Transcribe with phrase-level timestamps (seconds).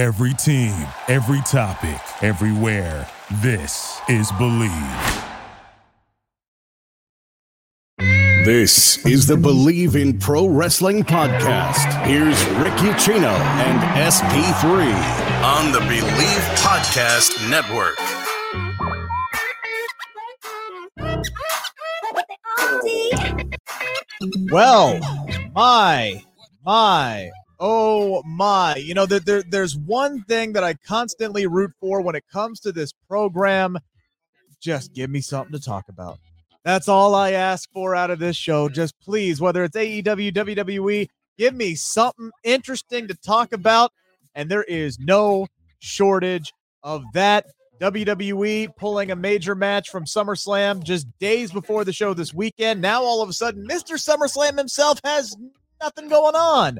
[0.00, 0.72] Every team,
[1.08, 3.06] every topic, everywhere.
[3.42, 5.26] This is Bleav.
[7.98, 12.02] This is the Bleav in Pro Wrestling podcast.
[12.06, 13.78] Here's Rick Ucchino and
[14.10, 14.90] SP3
[15.44, 17.98] on the Bleav Podcast Network.
[24.50, 24.98] Well,
[25.54, 26.24] my,
[26.64, 27.30] my,
[27.60, 28.76] oh my.
[28.76, 32.58] You know, there, there, there's one thing that I constantly root for when it comes
[32.60, 33.78] to this program.
[34.60, 36.18] Just give me something to talk about.
[36.64, 38.68] That's all I ask for out of this show.
[38.68, 43.92] Just please, whether it's AEW, WWE, give me something interesting to talk about.
[44.34, 45.46] And there is no
[45.78, 46.52] shortage
[46.82, 47.46] of that.
[47.80, 52.82] WWE pulling a major match from SummerSlam just days before the show this weekend.
[52.82, 53.92] Now, all of a sudden, Mr.
[53.92, 55.34] SummerSlam himself has
[55.80, 56.78] nothing going on.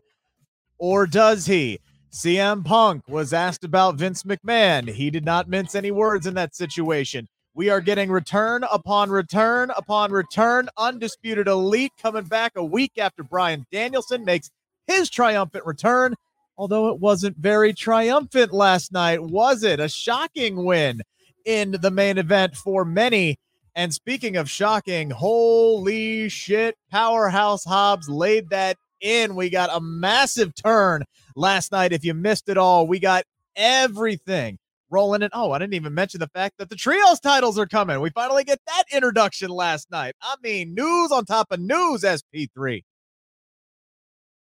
[0.81, 1.79] Or does he?
[2.13, 4.89] CM Punk was asked about Vince McMahon.
[4.89, 7.29] He did not mince any words in that situation.
[7.55, 10.69] We are getting return upon return upon return.
[10.77, 14.51] Undisputed Elite coming back a week after Bryan Danielson makes
[14.89, 16.17] his triumphant return
[16.61, 19.81] although it wasn't very triumphant last night, was it?
[19.81, 21.01] A shocking win
[21.47, 23.39] in the main event for many.
[23.75, 29.35] And speaking of shocking, holy shit, Powerhouse Hobbs laid that in.
[29.35, 31.05] We got a massive turn
[31.37, 31.93] last night.
[31.93, 33.25] If you missed it all, we got
[33.57, 34.59] everything
[34.91, 35.31] rolling in.
[35.33, 38.01] Oh, I didn't even mention the fact that the trios titles are coming.
[38.01, 40.15] We finally get that introduction last night.
[40.21, 42.85] I mean, news on top of news, SP3.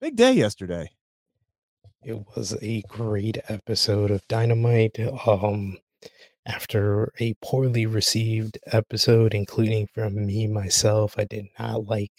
[0.01, 0.89] Big day yesterday.
[2.03, 4.99] It was a great episode of Dynamite.
[5.25, 5.77] Um,
[6.45, 12.11] after a poorly received episode, including from me myself, I did not like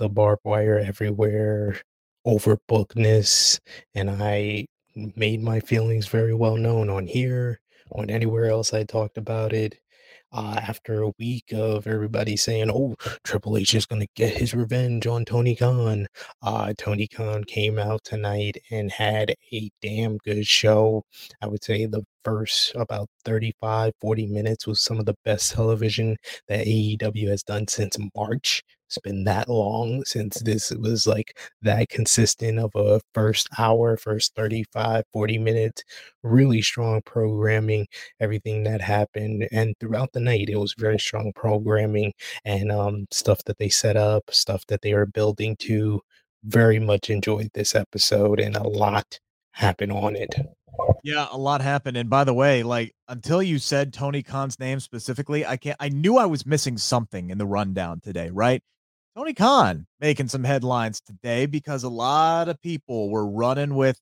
[0.00, 1.78] the barbed wire everywhere,
[2.26, 3.60] overbookedness,
[3.94, 4.66] and I
[5.14, 7.60] made my feelings very well known on here,
[7.92, 9.78] on anywhere else I talked about it
[10.32, 14.54] uh, after a week of everybody saying, "Oh, Triple H is going to get his
[14.54, 16.06] revenge on Tony Khan,"
[16.42, 21.04] uh, Tony Khan came out tonight and had a damn good show.
[21.42, 26.16] I would say the first about 35, 40 minutes was some of the best television
[26.48, 28.62] that AEW has done since March.
[28.90, 34.34] It's been that long since this was like that consistent of a first hour, first
[34.34, 35.84] 35, 40 minutes.
[36.24, 37.86] Really strong programming,
[38.18, 39.46] everything that happened.
[39.52, 42.12] And throughout the night, it was very strong programming
[42.44, 46.00] and um, stuff that they set up, stuff that they are building to.
[46.42, 49.20] Very much enjoyed this episode and a lot
[49.52, 50.34] happened on it.
[51.04, 51.96] Yeah, a lot happened.
[51.96, 55.90] And by the way, like until you said Tony Khan's name specifically, I can't I
[55.90, 58.62] knew I was missing something in the rundown today, right?
[59.16, 63.98] Tony Khan making some headlines today because a lot of people were running with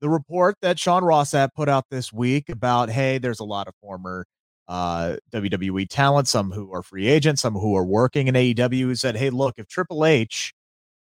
[0.00, 3.66] the report that Sean Ross Sapp put out this week about, hey, there's a lot
[3.66, 4.24] of former
[4.68, 8.94] uh, WWE talent, some who are free agents, some who are working in AEW, who
[8.94, 10.54] said, hey, look, if Triple H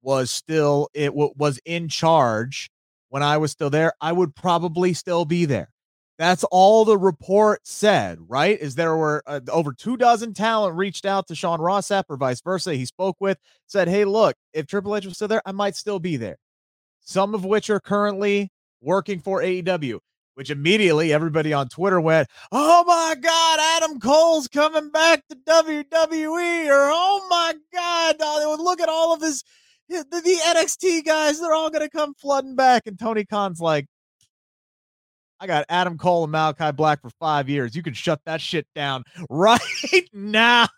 [0.03, 2.71] was still it w- was in charge
[3.10, 5.69] when I was still there, I would probably still be there.
[6.20, 8.60] That's all the report said, right?
[8.60, 12.19] Is there were uh, over two dozen talent reached out to Sean Ross Sapp or
[12.19, 12.75] vice versa.
[12.75, 15.98] He spoke with, said, Hey, look, if Triple H was still there, I might still
[15.98, 16.36] be there.
[17.00, 18.50] Some of which are currently
[18.82, 20.00] working for AEW,
[20.34, 26.69] which immediately everybody on Twitter went, Oh my God, Adam Cole's coming back to WWE,
[26.69, 28.16] or Oh my God,
[28.60, 29.42] look at all of his.
[29.88, 32.82] The, the NXT guys, they're all going to come flooding back.
[32.86, 33.86] And Tony Khan's like,
[35.41, 37.75] I got Adam Cole and Malakai Black for five years.
[37.75, 39.61] You can shut that shit down right
[40.12, 40.69] now.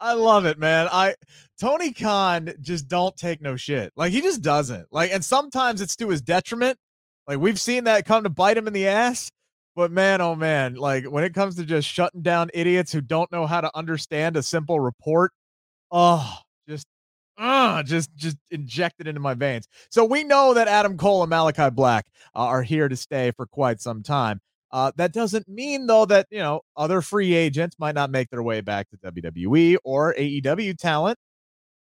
[0.00, 0.88] I love it, man.
[0.90, 1.14] I
[1.60, 3.92] Tony Khan just don't take no shit.
[3.96, 4.86] Like he just doesn't.
[4.90, 6.78] Like, and sometimes it's to his detriment.
[7.26, 9.30] Like we've seen that come to bite him in the ass.
[9.76, 13.30] But man, oh man, like when it comes to just shutting down idiots who don't
[13.32, 15.32] know how to understand a simple report,
[15.90, 16.38] oh,
[16.68, 16.86] just
[17.36, 19.68] uh, just just injected into my veins.
[19.90, 23.46] So we know that Adam Cole and Malakai Black uh, are here to stay for
[23.46, 24.40] quite some time.
[24.70, 28.42] Uh, that doesn't mean though that you know other free agents might not make their
[28.42, 31.18] way back to WWE or AEW talent.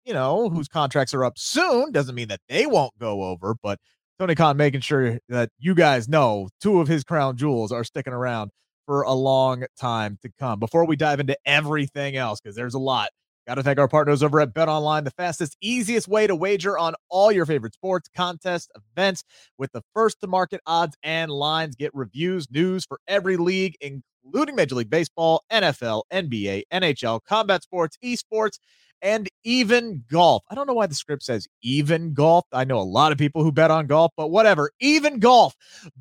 [0.06, 3.80] You know whose contracts are up soon doesn't mean that they won't go over, but
[4.20, 8.14] Tony Khan making sure that you guys know two of his crown jewels are sticking
[8.14, 8.52] around
[8.86, 10.60] for a long time to come.
[10.60, 13.10] Before we dive into everything else, because there's a lot
[13.52, 16.78] Got to thank our partners over at Bet Online, the fastest, easiest way to wager
[16.78, 19.26] on all your favorite sports, contests, events
[19.58, 21.76] with the first to market odds and lines.
[21.76, 27.98] Get reviews, news for every league, including Major League Baseball, NFL, NBA, NHL, combat sports,
[28.02, 28.58] esports,
[29.02, 30.44] and even golf.
[30.50, 32.46] I don't know why the script says even golf.
[32.54, 34.72] I know a lot of people who bet on golf, but whatever.
[34.80, 35.58] Even golf.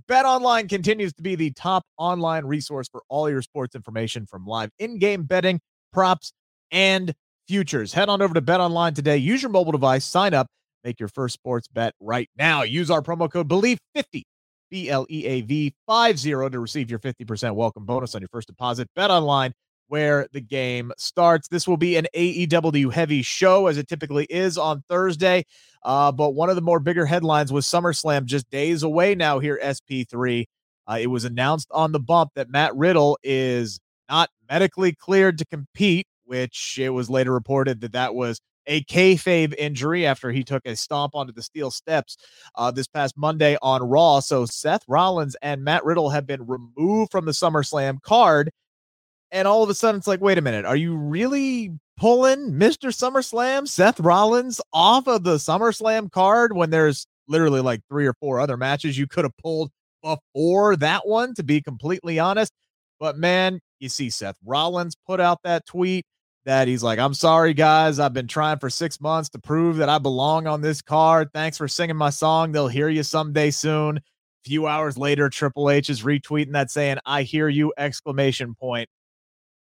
[0.06, 4.46] Bet Online continues to be the top online resource for all your sports information from
[4.46, 5.60] live in game betting,
[5.92, 6.32] props,
[6.70, 7.12] and
[7.50, 7.92] futures.
[7.92, 9.16] Head on over to Bet Online today.
[9.16, 10.46] Use your mobile device, sign up,
[10.84, 12.62] make your first sports bet right now.
[12.62, 14.22] Use our promo code BLEAV50,
[14.70, 18.46] B L E A V 50 to receive your 50% welcome bonus on your first
[18.46, 18.86] deposit.
[18.94, 19.52] Bet online
[19.88, 21.48] where the game starts.
[21.48, 25.42] This will be an AEW heavy show as it typically is on Thursday.
[25.82, 29.58] Uh, but one of the more bigger headlines was SummerSlam just days away now here,
[29.60, 30.44] SP3.
[30.86, 35.44] Uh, it was announced on the bump that Matt Riddle is not medically cleared to
[35.46, 40.64] compete, which it was later reported that that was a kayfabe injury after he took
[40.64, 42.16] a stomp onto the steel steps
[42.54, 44.20] uh, this past Monday on Raw.
[44.20, 48.50] So Seth Rollins and Matt Riddle have been removed from the SummerSlam card
[49.32, 52.90] and all of a sudden it's like, wait a minute, are you really pulling Mr.
[52.90, 58.38] SummerSlam, Seth Rollins, off of the SummerSlam card when there's literally like three or four
[58.38, 59.70] other matches you could have pulled
[60.02, 62.52] before that one, to be completely honest.
[63.00, 66.04] But man, you see Seth Rollins put out that tweet
[66.44, 67.98] that he's like, I'm sorry, guys.
[67.98, 71.28] I've been trying for six months to prove that I belong on this card.
[71.32, 72.52] Thanks for singing my song.
[72.52, 73.98] They'll hear you someday soon.
[73.98, 74.00] A
[74.44, 77.72] few hours later, Triple H is retweeting that saying, I hear you!
[77.76, 78.88] Exclamation point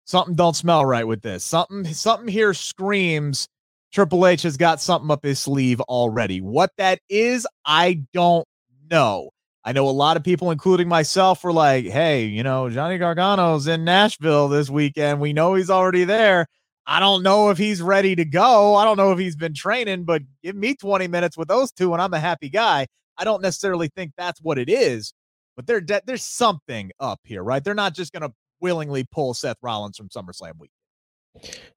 [0.06, 1.44] something don't smell right with this.
[1.44, 3.48] Something something here screams
[3.94, 6.42] Triple H has got something up his sleeve already.
[6.42, 8.48] What that is, I don't
[8.90, 9.30] know.
[9.64, 13.68] I know a lot of people, including myself, were like, hey, you know, Johnny Gargano's
[13.68, 15.22] in Nashville this weekend.
[15.22, 16.48] We know he's already there.
[16.86, 18.76] I don't know if he's ready to go.
[18.76, 21.94] I don't know if he's been training, but give me 20 minutes with those two
[21.94, 22.88] and I'm a happy guy.
[23.18, 25.14] I don't necessarily think that's what it is,
[25.56, 27.64] but there, there's something up here, right?
[27.64, 30.72] They're not just going to willingly pull Seth Rollins from SummerSlam week.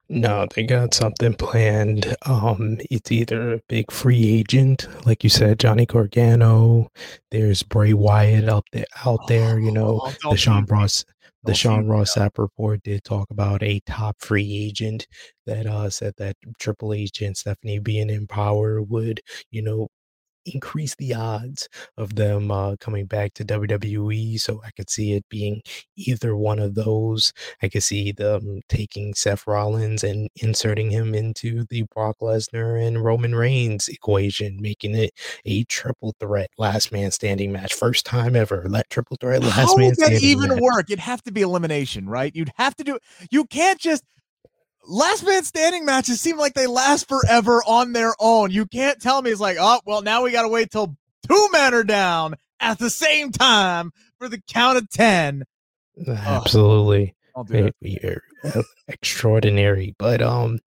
[0.09, 2.15] No, they got something planned.
[2.25, 6.89] Um, it's either a big free agent, like you said, Johnny Gargano.
[7.31, 8.85] There's Bray Wyatt out there.
[9.05, 11.03] Out there, you know, oh, the Sean Ross.
[11.47, 15.07] The Sean Ross Sapp report did talk about a top free agent
[15.45, 19.87] that uh, said that Triple H and Stephanie being in power would, you know,
[20.53, 21.67] increase the odds
[21.97, 24.39] of them uh, coming back to WWE.
[24.39, 25.61] So I could see it being
[25.95, 27.33] either one of those.
[27.61, 33.03] I could see them taking Seth Rollins and inserting him into the Brock Lesnar and
[33.03, 35.11] Roman Reigns equation, making it
[35.45, 37.73] a triple threat last man standing match.
[37.73, 38.65] First time ever.
[38.67, 40.03] Let triple threat last How man standing.
[40.03, 40.59] How would that even match.
[40.61, 40.85] work?
[40.89, 42.35] It'd have to be elimination, right?
[42.35, 42.99] You'd have to do.
[43.31, 44.03] You can't just
[44.87, 48.51] last man standing matches seem like they last forever on their own.
[48.51, 50.95] You can't tell me it's like, oh, well, now we got to wait till
[51.27, 55.43] two men are down at the same time for the count of 10.
[56.07, 57.15] Absolutely.
[57.35, 57.45] Oh,
[58.87, 59.95] extraordinary.
[59.99, 60.59] But, um,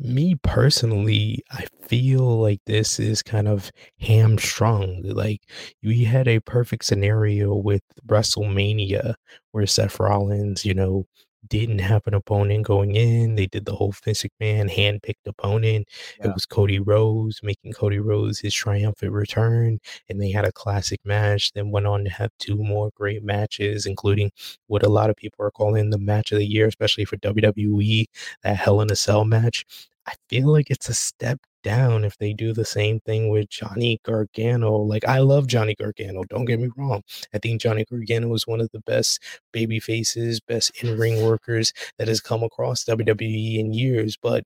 [0.00, 3.70] me personally, I feel like this is kind of
[4.00, 5.02] hamstrung.
[5.04, 5.42] Like
[5.82, 9.14] we had a perfect scenario with WrestleMania
[9.52, 11.06] where Seth Rollins, you know,
[11.50, 13.34] didn't have an opponent going in.
[13.34, 15.88] They did the whole Vince McMahon handpicked opponent.
[16.18, 16.28] Yeah.
[16.28, 19.80] It was Cody Rhodes, making Cody Rhodes his triumphant return.
[20.08, 23.84] And they had a classic match, then went on to have two more great matches,
[23.84, 24.30] including
[24.68, 28.06] what a lot of people are calling the match of the year, especially for WWE,
[28.42, 29.64] that Hell in a Cell match.
[30.06, 34.00] I feel like it's a step down if they do the same thing with Johnny
[34.04, 34.76] Gargano.
[34.76, 37.02] Like I love Johnny Gargano, don't get me wrong.
[37.34, 42.08] I think Johnny Gargano is one of the best baby faces, best in-ring workers that
[42.08, 44.44] has come across WWE in years, but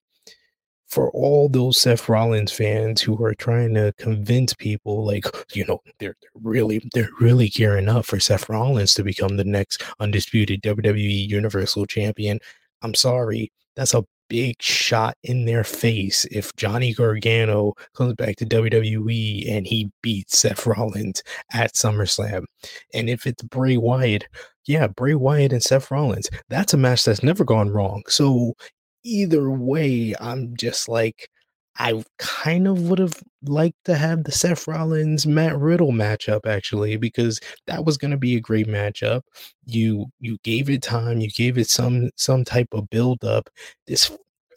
[0.87, 5.81] for all those Seth Rollins fans who are trying to convince people, like you know,
[5.99, 10.63] they're, they're really they're really gearing up for Seth Rollins to become the next undisputed
[10.63, 12.39] WWE Universal Champion.
[12.83, 18.47] I'm sorry, that's a big shot in their face if Johnny Gargano comes back to
[18.47, 22.45] WWE and he beats Seth Rollins at SummerSlam.
[22.93, 24.27] And if it's Bray Wyatt,
[24.67, 28.03] yeah, Bray Wyatt and Seth Rollins, that's a match that's never gone wrong.
[28.09, 28.55] So
[29.05, 31.29] either way, I'm just like,
[31.77, 36.97] I kind of would have liked to have the Seth Rollins Matt Riddle matchup actually
[36.97, 39.23] because that was going to be a great matchup.
[39.67, 43.49] You you gave it time, you gave it some some type of build up.
[43.87, 44.11] This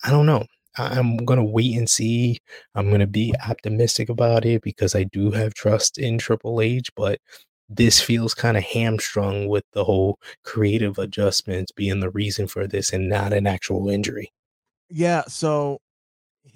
[0.04, 0.46] I don't know.
[0.78, 2.40] I'm going to wait and see.
[2.76, 6.90] I'm going to be optimistic about it because I do have trust in Triple H,
[6.96, 7.20] but
[7.70, 12.94] this feels kind of hamstrung with the whole creative adjustments being the reason for this
[12.94, 14.32] and not an actual injury.
[14.90, 15.80] Yeah, so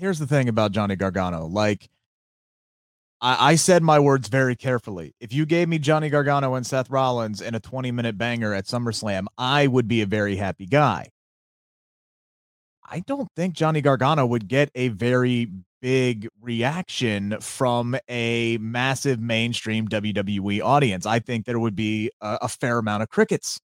[0.02, 1.46] here's the thing about Johnny Gargano.
[1.46, 1.88] Like,
[3.22, 5.14] I, I said my words very carefully.
[5.20, 8.66] If you gave me Johnny Gargano and Seth Rollins in a 20 minute banger at
[8.66, 11.10] SummerSlam, I would be a very happy guy.
[12.84, 15.50] I don't think Johnny Gargano would get a very
[15.82, 21.06] big reaction from a massive mainstream WWE audience.
[21.06, 23.60] I think there would be a, a, fair amount of crickets.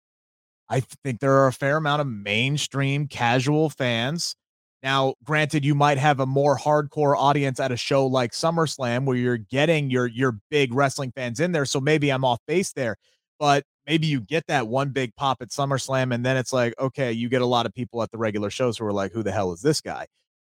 [0.69, 4.35] I think there are a fair amount of mainstream casual fans.
[4.83, 9.17] Now, granted, you might have a more hardcore audience at a show like SummerSlam where
[9.17, 11.65] you're getting your your big wrestling fans in there.
[11.65, 12.95] So maybe I'm off base there,
[13.39, 17.11] but maybe you get that one big pop at SummerSlam, and then it's like, okay,
[17.11, 19.31] you get a lot of people at the regular shows who are like, who the
[19.31, 20.05] hell is this guy?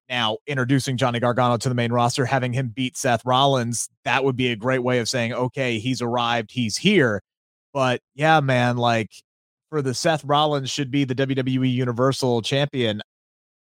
[0.09, 4.38] Now, introducing Johnny Gargano to the main roster, having him beat Seth Rollins, that would
[4.38, 7.21] be a great way of saying, okay, he's arrived, he's here.
[7.74, 9.12] But yeah, man, like
[9.69, 13.01] for the Seth Rollins should be the WWE Universal Champion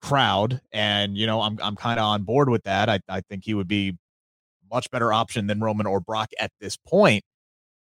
[0.04, 2.88] crowd, and you know, I'm I'm kind of on board with that.
[2.88, 3.96] I, I think he would be
[4.70, 7.24] much better option than Roman or Brock at this point.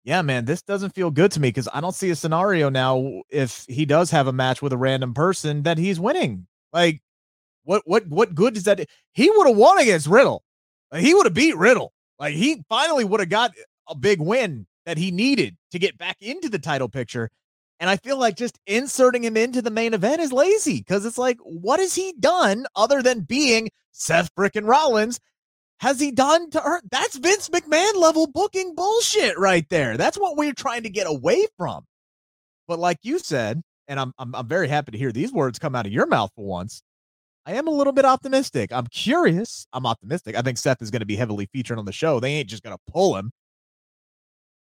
[0.04, 3.22] Yeah, man, this doesn't feel good to me because I don't see a scenario now
[3.28, 6.46] if he does have a match with a random person that he's winning.
[6.72, 7.02] Like
[7.64, 8.86] what what what good does that?
[9.12, 10.42] He would have won against Riddle.
[10.90, 11.92] Like, he would have beat Riddle.
[12.18, 13.52] Like he finally would have got
[13.88, 17.28] a big win that he needed to get back into the title picture.
[17.80, 21.18] And I feel like just inserting him into the main event is lazy because it's
[21.18, 25.20] like, what has he done other than being Seth Freakin Rollins?
[25.80, 26.80] Has he done to her?
[26.90, 29.96] That's Vince McMahon level booking bullshit right there.
[29.96, 31.84] That's what we're trying to get away from.
[32.66, 35.76] But like you said, and I'm, I'm I'm very happy to hear these words come
[35.76, 36.82] out of your mouth for once.
[37.46, 38.72] I am a little bit optimistic.
[38.72, 39.66] I'm curious.
[39.72, 40.36] I'm optimistic.
[40.36, 42.20] I think Seth is going to be heavily featured on the show.
[42.20, 43.30] They ain't just going to pull him.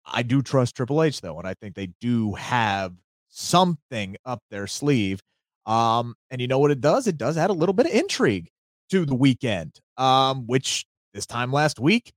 [0.05, 2.93] I do trust Triple H though, and I think they do have
[3.37, 5.21] something up their sleeve.
[5.65, 7.07] Um, and you know what it does?
[7.07, 8.49] It does add a little bit of intrigue
[8.89, 12.13] to the weekend, um, which this time last week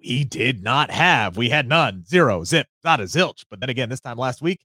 [0.00, 1.36] we did not have.
[1.36, 3.44] We had none, zero, zip, not a zilch.
[3.50, 4.60] But then again, this time last week,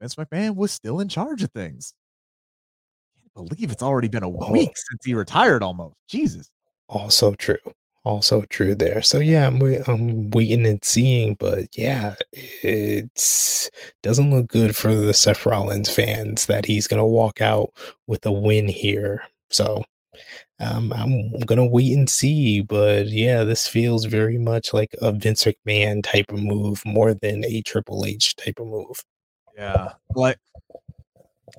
[0.00, 1.94] Vince McMahon was still in charge of things
[3.16, 4.82] I can't believe it's already been a week oh.
[4.90, 5.94] since he retired almost.
[6.08, 6.50] Jesus.
[6.88, 7.56] Also true.
[8.04, 9.00] Also true there.
[9.00, 13.70] So yeah, I'm, I'm waiting and seeing, but yeah, it's
[14.02, 17.72] doesn't look good for the Seth Rollins fans that he's gonna walk out
[18.08, 19.22] with a win here.
[19.50, 19.84] So
[20.58, 25.44] um, I'm gonna wait and see, but yeah, this feels very much like a Vince
[25.44, 29.04] McMahon type of move more than a Triple H type of move.
[29.56, 30.38] Yeah, like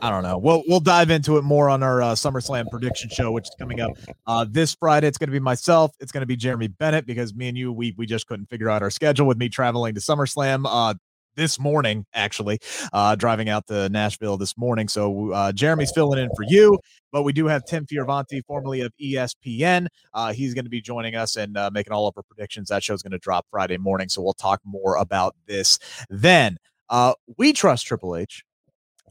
[0.01, 0.37] I don't know.
[0.37, 3.79] We'll we'll dive into it more on our uh, SummerSlam prediction show, which is coming
[3.79, 3.91] up
[4.25, 5.07] uh, this Friday.
[5.07, 5.91] It's going to be myself.
[5.99, 8.69] It's going to be Jeremy Bennett because me and you we we just couldn't figure
[8.69, 10.95] out our schedule with me traveling to SummerSlam uh,
[11.35, 12.59] this morning, actually,
[12.91, 14.87] uh, driving out to Nashville this morning.
[14.87, 16.79] So uh, Jeremy's filling in for you,
[17.11, 19.87] but we do have Tim Fioravanti, formerly of ESPN.
[20.13, 22.69] Uh, he's going to be joining us and uh, making all of our predictions.
[22.69, 26.57] That show's going to drop Friday morning, so we'll talk more about this then.
[26.89, 28.43] Uh, we trust Triple H.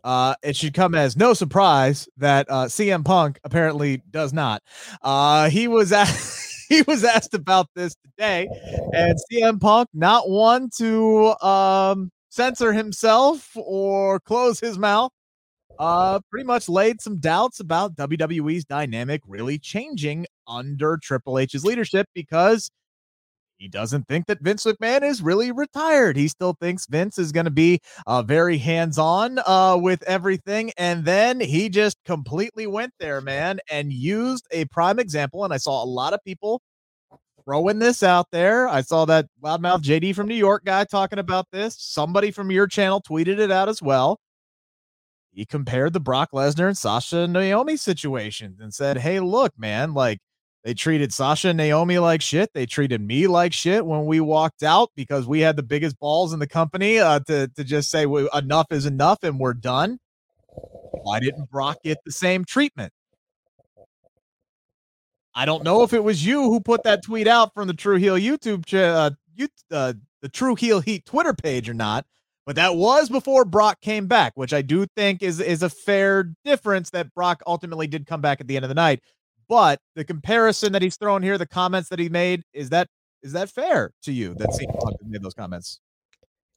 [0.04, 4.62] Uh, it should come as no surprise that uh, CM Punk apparently does not.
[5.02, 8.48] Uh, he was asked, he was asked about this today,
[8.92, 15.12] and CM Punk not one to um, censor himself or close his mouth.
[15.78, 22.06] Uh, pretty much laid some doubts about WWE's dynamic really changing under Triple H's leadership
[22.14, 22.70] because
[23.62, 26.16] he doesn't think that Vince McMahon is really retired.
[26.16, 27.78] He still thinks Vince is going to be
[28.08, 30.72] uh, very hands on uh, with everything.
[30.76, 35.44] And then he just completely went there, man, and used a prime example.
[35.44, 36.60] And I saw a lot of people
[37.44, 38.66] throwing this out there.
[38.66, 41.76] I saw that loudmouth JD from New York guy talking about this.
[41.78, 44.18] Somebody from your channel tweeted it out as well.
[45.30, 50.18] He compared the Brock Lesnar and Sasha Naomi situations and said, Hey, look, man, like
[50.64, 52.50] they treated Sasha and Naomi like shit.
[52.54, 56.32] They treated me like shit when we walked out because we had the biggest balls
[56.32, 59.98] in the company uh, to, to just say well, enough is enough and we're done.
[61.02, 62.92] Why didn't Brock get the same treatment?
[65.34, 67.96] I don't know if it was you who put that tweet out from the True
[67.96, 72.06] Heel YouTube, uh, you, uh, the True Heel Heat Twitter page or not,
[72.46, 76.32] but that was before Brock came back, which I do think is is a fair
[76.44, 79.00] difference that Brock ultimately did come back at the end of the night.
[79.48, 82.88] But the comparison that he's thrown here, the comments that he made, is that
[83.22, 84.48] is that fair to you that
[84.80, 85.80] Punk made those comments?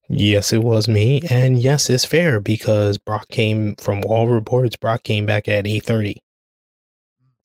[0.07, 4.75] Yes, it was me, and yes, it's fair because Brock came from all reports.
[4.75, 6.21] Brock came back at eight thirty.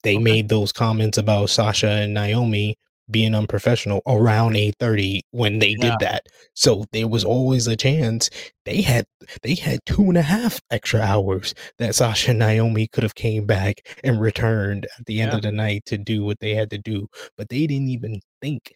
[0.03, 0.23] They okay.
[0.23, 2.77] made those comments about Sasha and Naomi
[3.11, 5.89] being unprofessional around 8:30 when they yeah.
[5.89, 6.25] did that.
[6.53, 8.29] So there was always a chance
[8.65, 9.05] they had
[9.43, 13.45] they had two and a half extra hours that Sasha and Naomi could have came
[13.45, 15.37] back and returned at the end yeah.
[15.37, 17.07] of the night to do what they had to do.
[17.37, 18.73] But they didn't even think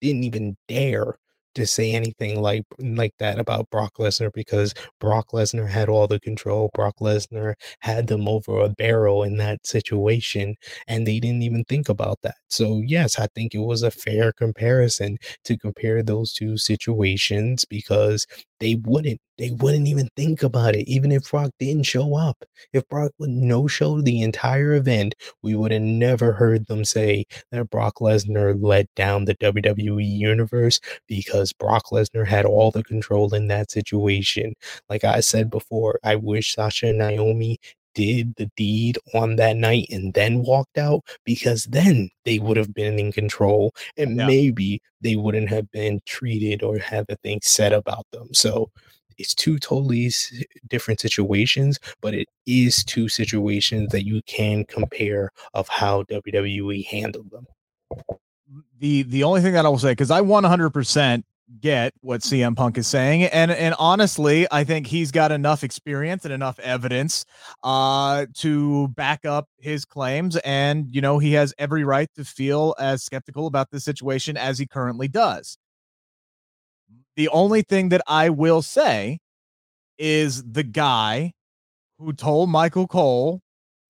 [0.00, 1.16] didn't even dare
[1.54, 6.20] to say anything like like that about Brock Lesnar because Brock Lesnar had all the
[6.20, 6.70] control.
[6.74, 11.88] Brock Lesnar had them over a barrel in that situation, and they didn't even think
[11.88, 12.36] about that.
[12.48, 18.26] So yes, I think it was a fair comparison to compare those two situations because
[18.60, 22.36] they wouldn't they wouldn't even think about it even if brock didn't show up.
[22.72, 27.24] If brock would no show the entire event we would have never heard them say
[27.52, 33.34] that brock lesnar let down the wwe universe because brock lesnar had all the control
[33.34, 34.54] in that situation.
[34.88, 37.58] Like i said before i wish sasha and naomi
[37.94, 42.74] did the deed on that night and then walked out because then they would have
[42.74, 44.26] been in control and yeah.
[44.26, 48.28] maybe they wouldn't have been treated or have a thing said about them.
[48.32, 48.70] So
[49.18, 50.10] it's two totally
[50.68, 57.30] different situations, but it is two situations that you can compare of how WWE handled
[57.30, 57.46] them.
[58.78, 61.22] The the only thing that I will say because I 100%
[61.58, 63.24] get what CM Punk is saying.
[63.24, 67.24] And and honestly, I think he's got enough experience and enough evidence
[67.62, 70.36] uh to back up his claims.
[70.38, 74.58] And you know, he has every right to feel as skeptical about this situation as
[74.58, 75.58] he currently does.
[77.16, 79.18] The only thing that I will say
[79.98, 81.32] is the guy
[81.98, 83.40] who told Michael Cole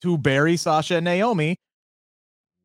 [0.02, 1.58] to bury Sasha and Naomi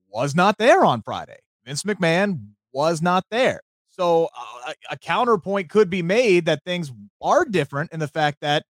[0.07, 1.37] was not there on Friday.
[1.65, 3.61] Vince McMahon was not there.
[3.95, 8.41] So uh, a, a counterpoint could be made that things are different in the fact
[8.41, 8.65] that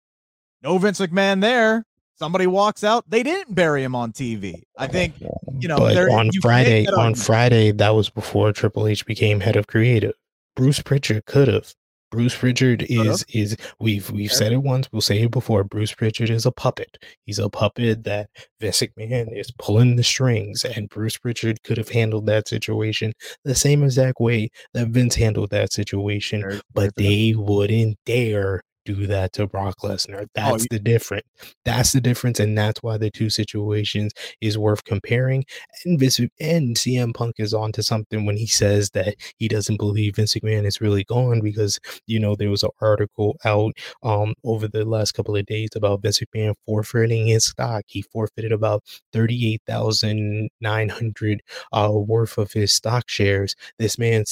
[0.61, 1.85] no Vince McMahon there.
[2.15, 3.09] Somebody walks out.
[3.09, 4.61] They didn't bury him on TV.
[4.77, 5.15] I think
[5.59, 5.77] you know.
[5.77, 10.13] But on Friday, on Friday, that was before Triple H became head of creative.
[10.55, 11.73] Bruce Pritchard could have
[12.13, 13.09] Bruce Pritchard uh-huh.
[13.09, 15.63] is is we've we've said it once, we'll say it before.
[15.63, 17.03] Bruce Pritchard is a puppet.
[17.25, 18.29] He's a puppet that
[18.59, 23.55] Vince McMahon is pulling the strings, and Bruce Pritchard could have handled that situation the
[23.55, 29.47] same exact way that Vince handled that situation, but they wouldn't dare do that to
[29.47, 30.23] Brock Lesnar.
[30.23, 31.25] Oh, that's oh, the difference.
[31.65, 35.45] That's the difference, and that's why the two situations is worth comparing.
[35.85, 39.77] And Vince and CM Punk is on to something when he says that he doesn't
[39.77, 43.73] believe Vince McMahon is really gone because you know there was an article out
[44.03, 47.83] um over the last couple of days about Vince McMahon forfeiting his stock.
[47.87, 51.41] He forfeited about thirty eight thousand nine hundred
[51.71, 53.55] uh worth of his stock shares.
[53.79, 54.23] This man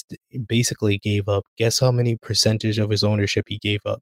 [0.47, 1.45] basically gave up.
[1.57, 4.01] Guess how many percentage of his ownership he gave up?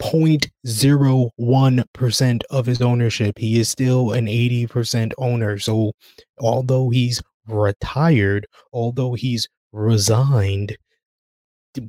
[0.00, 3.38] 0.01% of his ownership.
[3.38, 5.58] He is still an 80% owner.
[5.58, 5.92] So,
[6.38, 10.76] although he's retired, although he's resigned,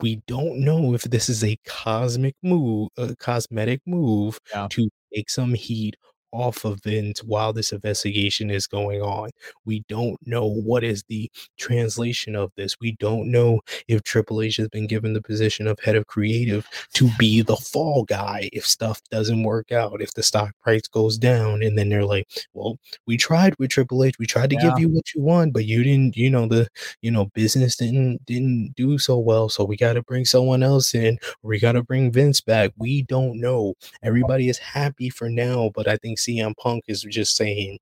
[0.01, 4.67] we don't know if this is a cosmic move, a cosmetic move yeah.
[4.71, 5.95] to take some heat
[6.31, 9.29] off of Vince while this investigation is going on.
[9.65, 12.75] We don't know what is the translation of this.
[12.79, 16.67] We don't know if Triple H has been given the position of head of creative
[16.93, 21.17] to be the fall guy if stuff doesn't work out, if the stock price goes
[21.17, 24.69] down, and then they're like, Well, we tried with Triple H, we tried to yeah.
[24.69, 26.67] give you what you want, but you didn't, you know, the
[27.01, 29.49] you know, business didn't didn't do so well.
[29.49, 32.71] So we gotta bring someone else in, we gotta bring Vince back.
[32.77, 33.75] We don't know.
[34.03, 37.79] Everybody is happy for now, but I think think CM Punk is just saying,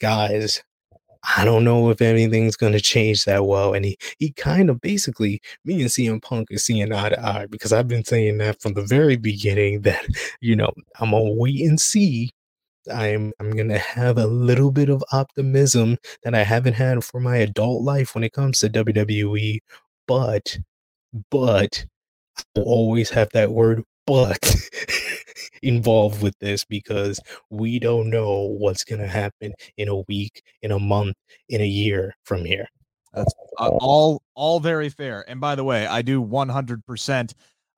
[0.00, 0.62] guys,
[1.36, 3.74] I don't know if anything's going to change that well.
[3.74, 7.46] And he, he kind of basically, me and CM Punk is seeing eye to eye
[7.50, 10.04] because I've been saying that from the very beginning that,
[10.40, 12.30] you know, I'm going to wait and see.
[12.90, 17.36] I'm I'm gonna have a little bit of optimism that I haven't had for my
[17.36, 19.58] adult life when it comes to WWE,
[20.08, 20.58] but
[21.30, 21.84] but
[22.38, 24.56] I will always have that word but
[25.62, 27.20] involved with this because
[27.50, 31.16] we don't know what's going to happen in a week, in a month,
[31.48, 32.66] in a year from here.
[33.12, 35.24] That's uh, all all very fair.
[35.28, 37.32] And by the way, I do 100%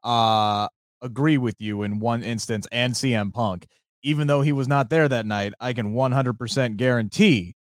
[0.05, 0.69] uh
[1.01, 3.67] agree with you in one instance and CM Punk.
[4.05, 7.55] Even though he was not there that night, I can 100% guarantee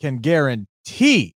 [0.00, 1.34] can guarantee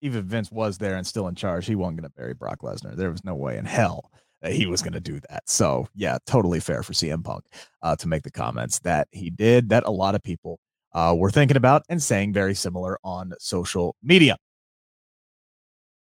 [0.00, 2.94] even Vince was there and still in charge, he wasn't going to bury Brock Lesnar.
[2.94, 4.10] There was no way in hell
[4.44, 5.42] that he was going to do that.
[5.46, 7.46] So yeah, totally fair for CM Punk
[7.82, 9.70] uh, to make the comments that he did.
[9.70, 10.60] That a lot of people
[10.92, 14.36] uh, were thinking about and saying very similar on social media.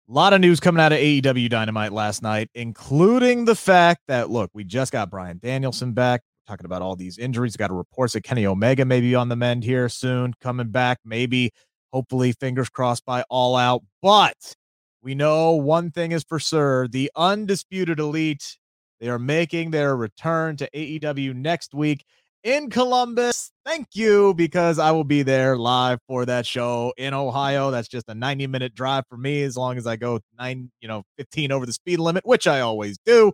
[0.09, 4.31] A lot of news coming out of AEW Dynamite last night, including the fact that
[4.31, 6.23] look, we just got Bryan Danielson back.
[6.25, 7.57] We're talking about all these injuries.
[7.57, 10.99] Got a reports that Kenny Omega may be on the mend here soon, coming back.
[11.05, 11.53] Maybe,
[11.93, 13.85] hopefully, fingers crossed by All Out.
[14.03, 14.57] But
[15.05, 18.57] we know one thing is for sure the undisputed elite,
[19.01, 22.05] they are making their return to AEW next week.
[22.43, 23.53] in Columbus.
[23.65, 27.71] Thank you because I will be there live for that show in Ohio.
[27.71, 30.89] That's just a 90 minute drive for me as long as I go 9, you
[30.89, 33.33] know, 15 over the speed limit, which I always do.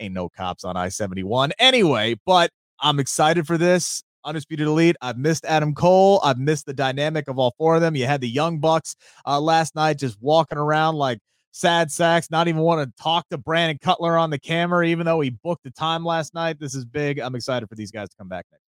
[0.00, 4.02] Ain't no cops on I 71 anyway, but I'm excited for this.
[4.24, 4.96] Undisputed Elite.
[5.00, 6.20] I've missed Adam Cole.
[6.22, 7.96] I've missed the dynamic of all four of them.
[7.96, 11.18] You had the Young Bucks uh, last night just walking around like
[11.52, 15.20] sad sacks, not even want to talk to Brandon Cutler on the camera, even though
[15.20, 16.58] he booked the time last night.
[16.58, 17.18] This is big.
[17.18, 18.62] I'm excited for these guys to come back next.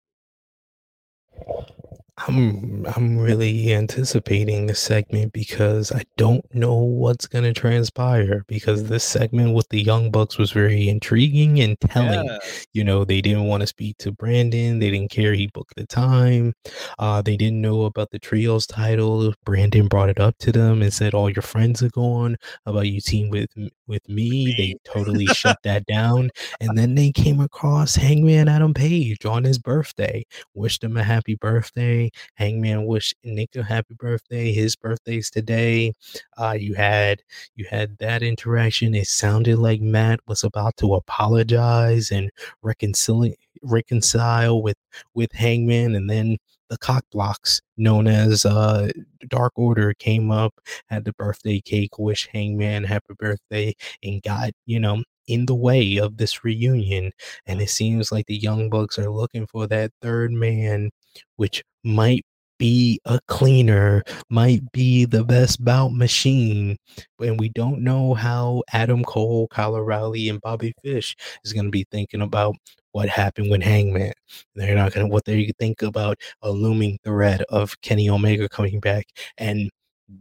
[2.17, 9.03] I'm I'm really anticipating this segment because I don't know what's gonna transpire because this
[9.03, 12.25] segment with the Young Bucks was very intriguing and telling.
[12.25, 12.39] Yeah.
[12.73, 15.87] You know, they didn't want to speak to Brandon, they didn't care he booked the
[15.87, 16.55] time.
[17.01, 19.35] Uh they didn't know about the trios title.
[19.45, 23.01] Brandon brought it up to them and said all your friends are gone about you
[23.01, 23.51] team with
[23.89, 24.55] with me.
[24.57, 26.31] They totally shut that down.
[26.61, 30.25] And then they came across Hangman Adam Page on his birthday,
[30.55, 32.04] wished him a happy birthday.
[32.35, 34.53] Hangman wished Nick a happy birthday.
[34.53, 35.93] His birthday's today.
[36.37, 37.23] Uh, you had
[37.57, 38.95] you had that interaction.
[38.95, 42.31] It sounded like Matt was about to apologize and
[42.63, 43.31] reconcile
[43.63, 44.77] reconcile with
[45.15, 46.39] with Hangman, and then
[46.71, 48.91] the cock blocks known as uh
[49.29, 50.55] Dark Order came up,
[50.89, 55.97] had the birthday cake, wish Hangman happy birthday, and got you know in the way
[55.99, 57.13] of this reunion.
[57.47, 60.91] And it seems like the Young Bucks are looking for that third man,
[61.37, 62.25] which might
[62.59, 66.77] be a cleaner, might be the best bout machine.
[67.21, 71.71] And we don't know how Adam Cole, Kyle O'Reilly, and Bobby Fish is going to
[71.71, 72.55] be thinking about
[72.93, 74.13] what happened with Hangman.
[74.55, 78.81] They're not going to what they think about a looming threat of Kenny Omega coming
[78.81, 79.07] back.
[79.37, 79.71] And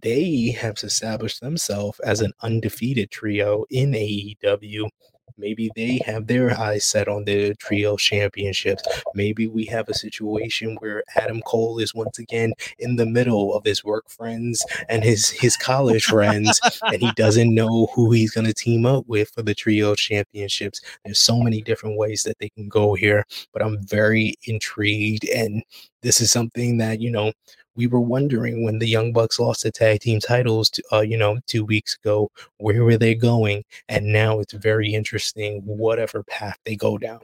[0.02, 4.90] they have established themselves as an undefeated trio in AEW.
[5.38, 8.84] Maybe they have their eyes set on the trio championships.
[9.16, 13.64] Maybe we have a situation where Adam Cole is once again in the middle of
[13.64, 18.48] his work friends and his his college friends, and he doesn't know who he's going
[18.48, 20.82] to team up with for the trio championships.
[21.06, 25.64] There's so many different ways that they can go here, but I'm very intrigued, and
[26.02, 27.32] this is something that you know
[27.76, 31.18] we were wondering when the Young Bucks lost the tag team titles, to, uh, you
[31.18, 33.64] know, two weeks ago, where were they going?
[33.90, 37.20] And now it's very interesting, whatever path they go down.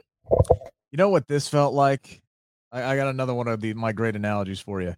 [0.90, 2.22] You know what this felt like?
[2.72, 4.94] I, I got another one of the my great analogies for you.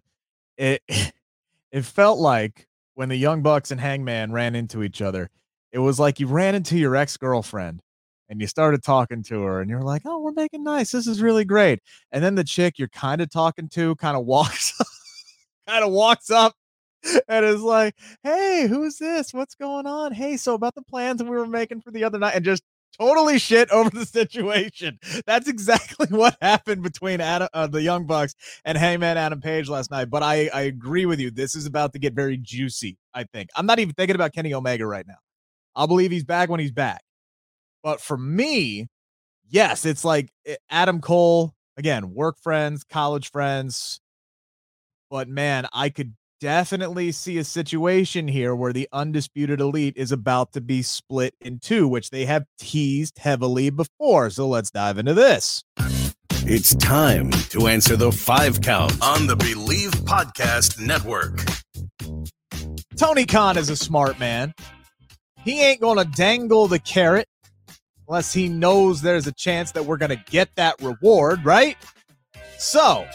[0.57, 0.81] It
[1.71, 5.29] it felt like when the Young Bucks and Hangman ran into each other.
[5.71, 7.81] It was like you ran into your ex girlfriend
[8.29, 10.91] and you started talking to her, and you're like, "Oh, we're making nice.
[10.91, 11.79] This is really great."
[12.11, 14.79] And then the chick you're kind of talking to kind of walks,
[15.67, 16.53] kind of walks up.
[17.27, 19.33] And is like, hey, who's this?
[19.33, 20.13] What's going on?
[20.13, 22.63] Hey, so about the plans we were making for the other night, and just
[22.97, 24.99] totally shit over the situation.
[25.25, 29.91] That's exactly what happened between Adam, uh, the Young Bucks and Hangman Adam Page last
[29.91, 30.09] night.
[30.09, 31.31] But I, I agree with you.
[31.31, 32.97] This is about to get very juicy.
[33.13, 35.17] I think I'm not even thinking about Kenny Omega right now.
[35.75, 37.01] I'll believe he's back when he's back.
[37.83, 38.87] But for me,
[39.49, 43.99] yes, it's like eh, Adam Cole again, work friends, college friends.
[45.13, 50.53] But man, I could definitely see a situation here where the undisputed elite is about
[50.53, 54.31] to be split in two, which they have teased heavily before.
[54.31, 55.63] So let's dive into this.
[56.47, 61.43] It's time to answer the five count on the Bleav Podcast Network.
[62.97, 64.55] Tony Khan is a smart man.
[65.43, 67.27] He ain't going to dangle the carrot
[68.07, 71.77] unless he knows there's a chance that we're going to get that reward, right?
[72.57, 73.05] So,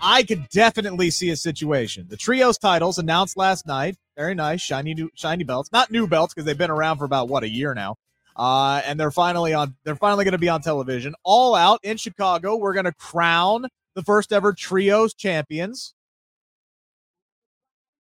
[0.00, 2.06] I could definitely see a situation.
[2.08, 3.96] The trios titles announced last night.
[4.16, 5.70] Very nice, shiny new shiny belts.
[5.72, 7.96] Not new belts because they've been around for about what a year now.
[8.36, 9.74] Uh, and they're finally on.
[9.84, 11.14] They're finally going to be on television.
[11.24, 12.56] All out in Chicago.
[12.56, 15.94] We're going to crown the first ever trios champions.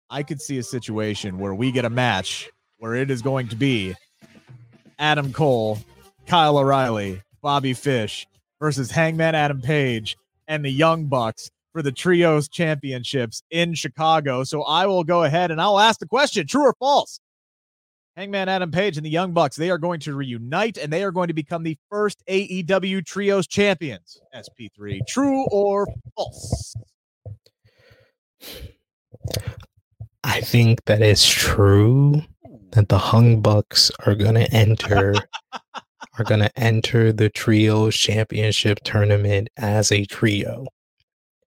[0.08, 3.56] I could see a situation where we get a match where it is going to
[3.56, 3.94] be
[4.98, 5.78] Adam Cole,
[6.26, 8.26] Kyle O'Reilly, Bobby Fish
[8.60, 14.44] versus Hangman Adam Page and the Young Bucks for the Trios Championships in Chicago.
[14.44, 17.20] So I will go ahead and I'll ask the question true or false?
[18.16, 21.10] Hangman Adam Page and the Young Bucks, they are going to reunite and they are
[21.10, 24.20] going to become the first AEW Trios champions.
[24.34, 26.74] SP3, true or false?
[30.24, 32.22] I think that it's true
[32.72, 35.14] that the Hung Bucks are gonna enter
[36.18, 40.66] are gonna enter the trios championship tournament as a trio.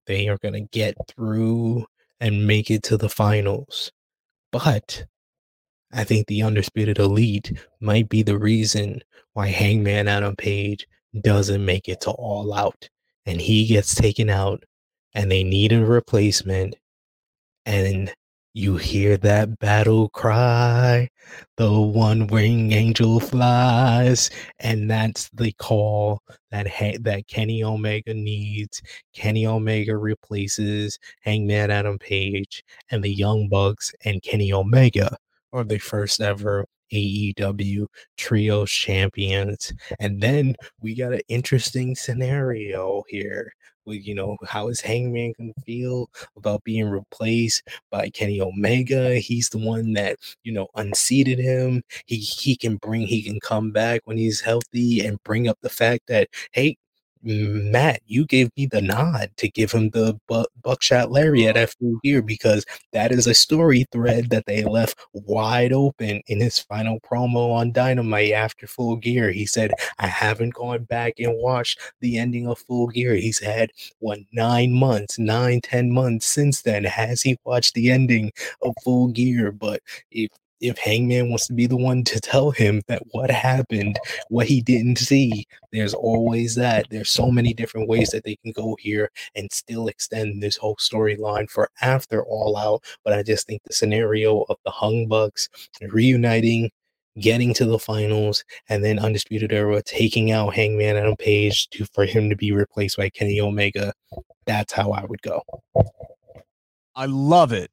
[0.08, 1.86] They are gonna get through
[2.20, 3.92] and make it to the finals.
[4.52, 5.06] But
[5.92, 10.88] I think the undisputed elite might be the reason why Hangman Adam Page
[11.22, 12.90] doesn't make it to all out.
[13.26, 14.64] and he gets taken out
[15.14, 16.76] and they need a replacement
[17.66, 18.14] and
[18.58, 21.08] you hear that battle cry,
[21.58, 28.82] the one wing angel flies, and that's the call that ha- that Kenny Omega needs.
[29.14, 35.16] Kenny Omega replaces Hangman Adam Page, and the Young Bucks and Kenny Omega
[35.54, 37.86] are the first ever AEW
[38.18, 39.72] trio champions.
[40.00, 43.54] And then we got an interesting scenario here
[43.96, 49.16] you know, how is Hangman to feel about being replaced by Kenny Omega?
[49.16, 51.84] He's the one that, you know, unseated him.
[52.06, 55.70] He he can bring he can come back when he's healthy and bring up the
[55.70, 56.78] fact that, hey,
[57.26, 57.72] Mm-hmm.
[57.72, 61.98] Matt, you gave me the nod to give him the bu- buckshot lariat at full
[62.04, 67.00] gear because that is a story thread that they left wide open in his final
[67.00, 69.32] promo on Dynamite after full gear.
[69.32, 73.14] He said, I haven't gone back and watched the ending of full gear.
[73.16, 76.84] He's had what nine months, nine, ten months since then.
[76.84, 79.52] Has he watched the ending of full gear?
[79.52, 80.30] But if
[80.62, 84.62] if Hangman wants to be the one to tell him that what happened, what he
[84.62, 86.88] didn't see, there's always that.
[86.90, 90.76] There's so many different ways that they can go here and still extend this whole
[90.78, 92.84] storyline for after All Out.
[93.04, 95.50] But I just think the scenario of the Hung Bucks
[95.82, 96.72] reuniting,
[97.20, 102.06] getting to the finals, and then Undisputed Era taking out Hangman Adam Page to for
[102.06, 103.94] him to be replaced by Kenny Omega.
[104.46, 105.42] That's how I would go.
[106.96, 107.70] I love it.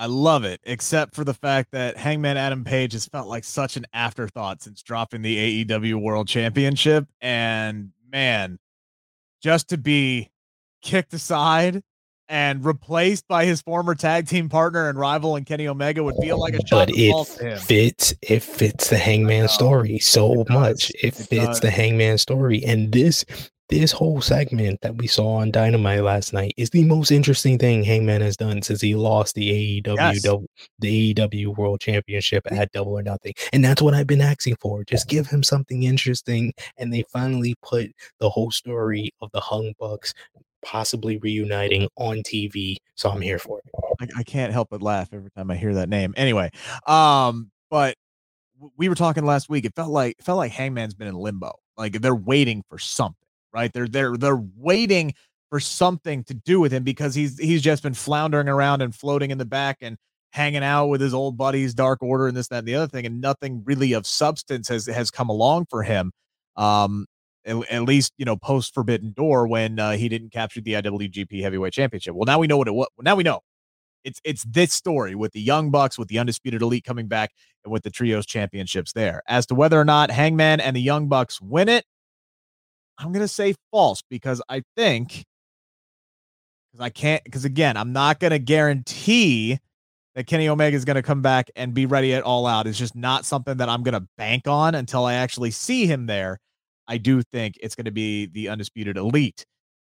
[0.00, 3.76] I love it, except for the fact that Hangman Adam Page has felt like such
[3.76, 7.06] an afterthought since dropping the AEW World Championship.
[7.20, 8.58] And man,
[9.42, 10.30] just to be
[10.80, 11.82] kicked aside
[12.30, 16.40] and replaced by his former tag team partner and rival and Kenny Omega would feel
[16.40, 21.06] like a shot but it fits it fits the hangman story so it much it,
[21.06, 21.60] it fits does.
[21.60, 23.24] the hangman story and this
[23.70, 27.84] this whole segment that we saw on Dynamite last night is the most interesting thing
[27.84, 30.22] Hangman has done since he lost the AEW yes.
[30.80, 33.32] the AEW World Championship at Double or Nothing.
[33.52, 34.84] And that's what I've been asking for.
[34.84, 36.52] Just give him something interesting.
[36.78, 40.12] And they finally put the whole story of the Hung Bucks
[40.62, 42.76] possibly reuniting on TV.
[42.96, 43.70] So I'm here for it.
[44.00, 46.12] I, I can't help but laugh every time I hear that name.
[46.16, 46.50] Anyway,
[46.86, 47.96] um, but
[48.76, 49.64] we were talking last week.
[49.64, 51.52] It felt like it felt like Hangman's been in limbo.
[51.78, 53.16] Like they're waiting for something
[53.52, 53.72] right?
[53.72, 55.14] They're they're they're waiting
[55.50, 59.30] for something to do with him because he's he's just been floundering around and floating
[59.30, 59.96] in the back and
[60.32, 63.04] hanging out with his old buddies, Dark Order, and this, that, and the other thing,
[63.04, 66.12] and nothing really of substance has has come along for him.
[66.56, 67.06] Um,
[67.44, 71.42] at, at least you know post Forbidden Door when uh, he didn't capture the IWGP
[71.42, 72.14] Heavyweight Championship.
[72.14, 72.88] Well, now we know what it was.
[73.00, 73.40] Now we know
[74.04, 77.32] it's it's this story with the Young Bucks, with the Undisputed Elite coming back,
[77.64, 79.22] and with the Trios Championships there.
[79.26, 81.84] As to whether or not Hangman and the Young Bucks win it,
[83.00, 85.24] I'm going to say false because I think
[86.70, 89.58] because I can't because again, I'm not going to guarantee
[90.14, 92.66] that Kenny Omega is going to come back and be ready at all out.
[92.66, 96.06] It's just not something that I'm going to bank on until I actually see him
[96.06, 96.38] there.
[96.88, 99.46] I do think it's going to be the undisputed elite,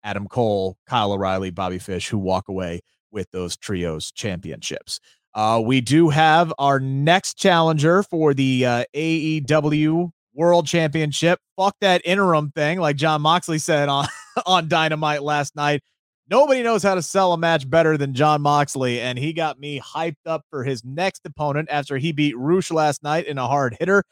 [0.04, 5.00] Adam Cole, Kyle O'Reilly, Bobby Fish, who walk away with those trios championships.
[5.34, 11.38] Uh, we do have our next challenger for the uh, AEW world championship.
[11.56, 14.06] Fuck that interim thing, like Jon Moxley said on,
[14.46, 15.82] on Dynamite last night.
[16.30, 19.80] Nobody knows how to sell a match better than Jon Moxley, and he got me
[19.80, 23.76] hyped up for his next opponent after he beat Rush last night in a hard
[23.78, 24.04] hitter.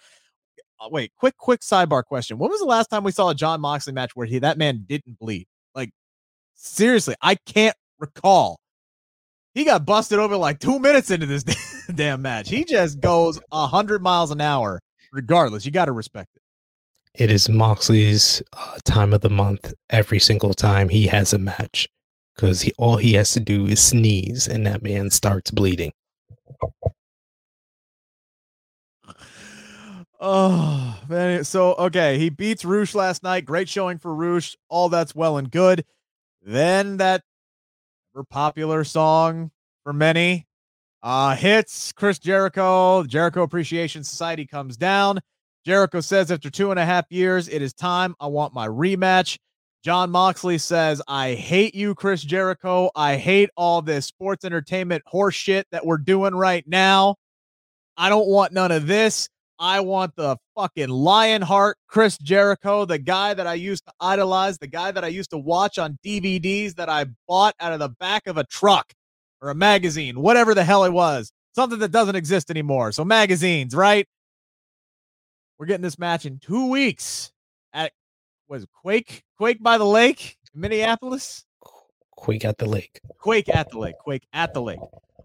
[0.78, 2.36] Uh, wait, quick, quick sidebar question.
[2.38, 4.84] When was the last time we saw a Jon Moxley match where he that man
[4.86, 5.46] didn't bleed?
[5.74, 5.90] Like,
[6.54, 8.60] seriously, I can't recall.
[9.54, 11.44] He got busted over like two minutes into this
[11.94, 12.48] damn match.
[12.48, 14.80] He just goes a hundred miles an hour
[15.12, 15.64] regardless.
[15.64, 16.42] You got to respect it.
[17.14, 21.88] It is Moxley's uh, time of the month every single time he has a match
[22.34, 25.92] because he all he has to do is sneeze and that man starts bleeding.
[30.20, 31.44] Oh man!
[31.44, 33.46] So okay, he beats Rush last night.
[33.46, 34.56] Great showing for Rush.
[34.68, 35.84] All that's well and good.
[36.42, 37.22] Then that
[38.28, 39.50] popular song
[39.82, 40.46] for many,
[41.02, 43.04] uh, hits Chris Jericho.
[43.04, 45.20] Jericho Appreciation Society comes down.
[45.64, 48.14] Jericho says, after two and a half years, it is time.
[48.20, 49.38] I want my rematch.
[49.82, 52.90] Jon Moxley says, I hate you, Chris Jericho.
[52.94, 57.16] I hate all this sports entertainment horseshit that we're doing right now.
[57.96, 59.28] I don't want none of this.
[59.58, 64.66] I want the fucking Lionheart Chris Jericho, the guy that I used to idolize, the
[64.66, 68.26] guy that I used to watch on DVDs that I bought out of the back
[68.26, 68.90] of a truck
[69.42, 72.92] or a magazine, whatever the hell it was, something that doesn't exist anymore.
[72.92, 74.06] So magazines, right?
[75.58, 77.32] We're getting this match in two weeks
[77.72, 77.92] at
[78.48, 80.36] was Quake Quake by the Lake.
[80.54, 81.44] Minneapolis?
[82.10, 83.00] Quake at the lake.
[83.18, 83.96] Quake at the lake.
[83.98, 84.80] Quake at the lake.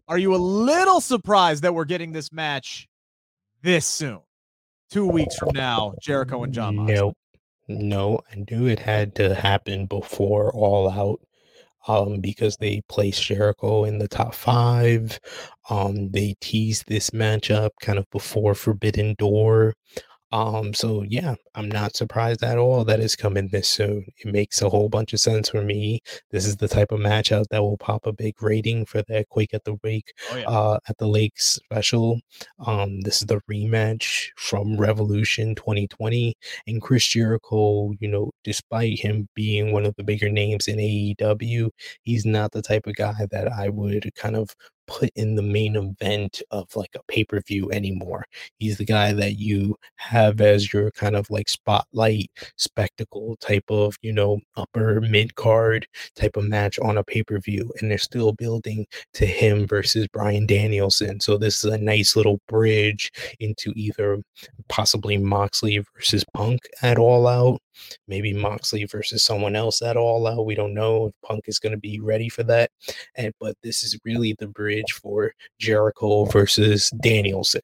[0.07, 2.87] Are you a little surprised that we're getting this match
[3.63, 4.19] this soon?
[4.91, 6.95] Two weeks from now, Jericho and Jon Moxley.
[6.95, 7.13] No,
[7.67, 11.19] no, I knew it had to happen before All Out
[11.87, 15.19] um, because they placed Jericho in the top five.
[15.69, 19.75] Um, they teased this matchup kind of before Forbidden Door.
[20.31, 24.05] Um, so yeah, I'm not surprised at all that it's coming this soon.
[24.17, 26.01] It makes a whole bunch of sense for me.
[26.31, 29.53] This is the type of matchup that will pop a big rating for that Quake
[29.53, 30.45] at the Wake, oh, yeah.
[30.47, 32.19] uh, at the Lake special.
[32.65, 36.35] Um, this is the rematch from Revolution 2020,
[36.67, 37.91] and Chris Jericho.
[37.99, 41.69] You know, despite him being one of the bigger names in AEW,
[42.01, 44.49] he's not the type of guy that I would kind of
[44.87, 48.25] put in the main event of like a pay per view anymore.
[48.59, 53.95] He's the guy that you have as your kind of like spotlight spectacle type of,
[54.01, 57.71] you know, upper mid card type of match on a pay per view.
[57.79, 61.19] And they're still building to him versus Bryan Danielson.
[61.19, 64.21] So this is a nice little bridge into either
[64.69, 67.61] possibly Moxley versus Punk at All Out
[68.07, 70.45] maybe Moxley versus someone else at all out.
[70.45, 72.71] We don't know if Punk is going to be ready for that.
[73.15, 77.61] And but this is really the bridge for Jericho versus Danielson.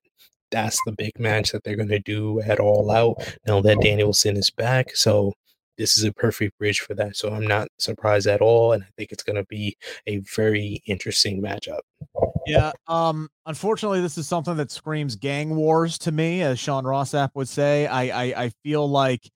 [0.52, 4.36] That's the big match that they're going to do at all out now that Danielson
[4.36, 4.95] is back.
[4.95, 5.34] So
[5.78, 7.15] this is a perfect bridge for that.
[7.15, 10.82] So I'm not surprised at all, and I think it's going to be a very
[10.86, 11.80] interesting matchup.
[12.45, 12.71] Yeah.
[12.88, 13.30] Um.
[13.45, 17.47] Unfortunately, this is something that screams gang wars to me, as Sean Ross Sapp would
[17.47, 17.88] say.
[17.88, 19.30] I I, I feel like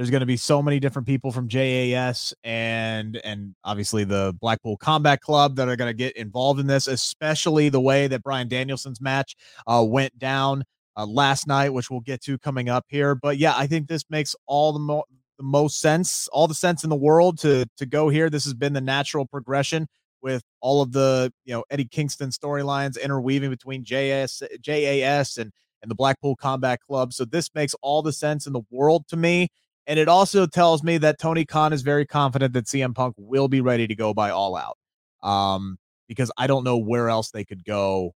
[0.00, 4.78] there's going to be so many different people from JAS and and obviously the Blackpool
[4.78, 8.48] Combat Club that are going to get involved in this, especially the way that Bryan
[8.48, 9.36] Danielson's match
[9.66, 10.64] uh, went down
[10.96, 13.14] uh, last night, which we'll get to coming up here.
[13.14, 15.04] But yeah, I think this makes all the, mo-
[15.36, 18.30] the most sense, all the sense in the world to to go here.
[18.30, 19.86] This has been the natural progression
[20.22, 25.90] with all of the you know Eddie Kingston storylines interweaving between JS JAS and and
[25.90, 27.12] the Blackpool Combat Club.
[27.12, 29.50] So this makes all the sense in the world to me.
[29.90, 33.48] And it also tells me that Tony Khan is very confident that CM Punk will
[33.48, 34.78] be ready to go by all out.
[35.20, 38.14] Um, because I don't know where else they could go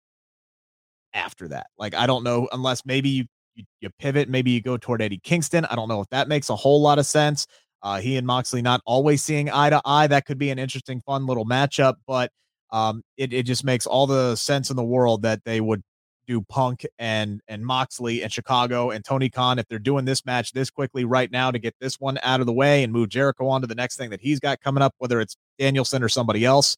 [1.15, 1.65] after that.
[1.79, 5.19] Like, I don't know unless maybe you, you, you pivot, maybe you go toward Eddie
[5.23, 5.65] Kingston.
[5.65, 7.47] I don't know if that makes a whole lot of sense.
[7.81, 10.05] Uh, he and Moxley not always seeing eye to eye.
[10.05, 12.29] That could be an interesting, fun little matchup, but
[12.69, 15.81] um, it, it just makes all the sense in the world that they would
[16.27, 20.51] do Punk and and Moxley and Chicago and Tony Khan if they're doing this match
[20.53, 23.47] this quickly right now to get this one out of the way and move Jericho
[23.47, 26.45] on to the next thing that he's got coming up, whether it's Danielson or somebody
[26.45, 26.77] else.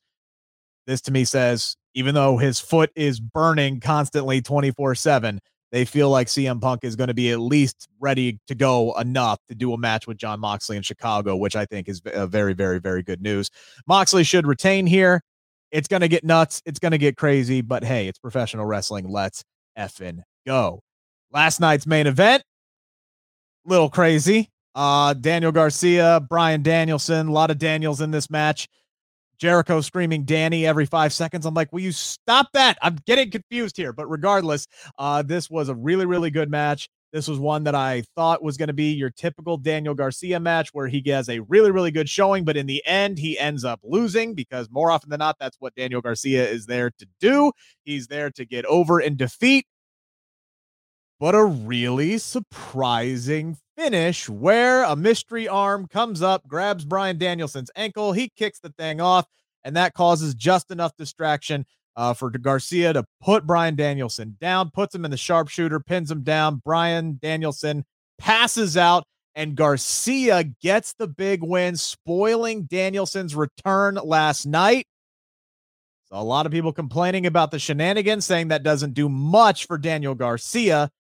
[0.88, 5.40] This to me says even though his foot is burning constantly 24 7,
[5.72, 9.40] they feel like CM Punk is going to be at least ready to go enough
[9.50, 12.80] to do a match with Jon Moxley in Chicago, which I think is very, very,
[12.80, 13.50] very good news.
[13.88, 15.22] Moxley should retain here.
[15.76, 16.62] It's going to get nuts.
[16.66, 19.10] It's going to get crazy, but hey, it's professional wrestling.
[19.10, 19.44] Let's
[19.78, 20.80] effing go.
[21.34, 22.44] Last night's main event,
[23.66, 24.50] little crazy.
[24.74, 28.70] Uh, Daniel Garcia, Bryan Danielson, a lot of Daniels in this match.
[29.38, 31.46] Jericho screaming Danny every five seconds.
[31.46, 32.78] I'm like, will you stop that?
[32.82, 33.92] I'm getting confused here.
[33.92, 36.88] But regardless, uh, this was a really, really good match.
[37.14, 40.70] This was one that I thought was going to be your typical Daniel Garcia match
[40.74, 43.80] where he has a really, really good showing, but in the end, he ends up
[43.84, 47.54] losing because more often than not, that's what Daniel Garcia is there to do.
[47.84, 49.66] He's there to get over and defeat.
[51.20, 58.12] But a really surprising finish where a mystery arm comes up, grabs Bryan Danielson's ankle,
[58.12, 59.26] he kicks the thing off,
[59.64, 61.66] and that causes just enough distraction
[61.96, 66.24] uh, for Garcia to put Bryan Danielson down, puts him in the sharpshooter, pins him
[66.24, 66.62] down.
[66.66, 67.86] Bryan Danielson
[68.18, 69.06] passes out,
[69.36, 74.86] and Garcia gets the big win, spoiling Danielson's return last night.
[76.10, 79.78] So, a lot of people complaining about the shenanigans, saying that doesn't do much for
[79.78, 80.92] Daniel Garcia.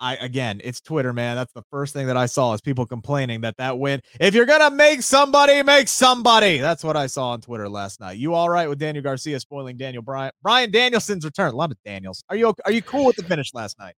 [0.00, 1.36] I again, it's Twitter, man.
[1.36, 4.00] That's the first thing that I saw is people complaining that that win.
[4.20, 6.58] If you're gonna make somebody, make somebody.
[6.58, 8.18] That's what I saw on Twitter last night.
[8.18, 11.52] You all right with Daniel Garcia spoiling Daniel Bryan Bryan Danielson's return?
[11.52, 12.24] A lot of Daniels.
[12.28, 13.94] Are you are you cool with the finish last night?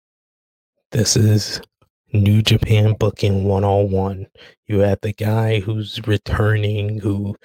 [0.93, 1.61] This is
[2.13, 4.27] New Japan Booking 101.
[4.69, 7.37] You have the guy who's returning, who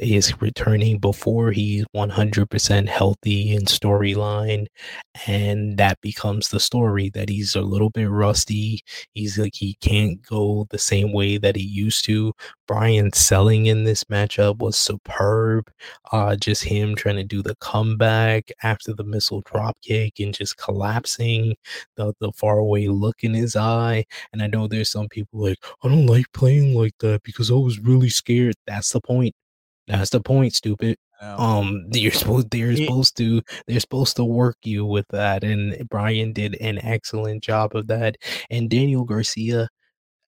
[0.00, 4.66] is returning before he's 100% healthy in storyline.
[5.26, 8.80] And that becomes the story that he's a little bit rusty.
[9.12, 12.32] He's like, he can't go the same way that he used to.
[12.66, 15.70] Bryan selling in this matchup was superb.
[16.12, 20.56] Uh, just him trying to do the comeback after the missile drop kick and just
[20.56, 21.56] collapsing,
[21.96, 25.88] the, the faraway look in his eye And I know there's some people like, I
[25.88, 28.54] don't like playing like that because I was really scared.
[28.66, 29.34] That's the point.
[29.86, 30.96] That's the point, stupid.
[31.20, 36.32] Um, you're supposed they're supposed to they're supposed to work you with that, and Bryan
[36.32, 38.16] did an excellent job of that.
[38.50, 39.68] And Daniel Garcia,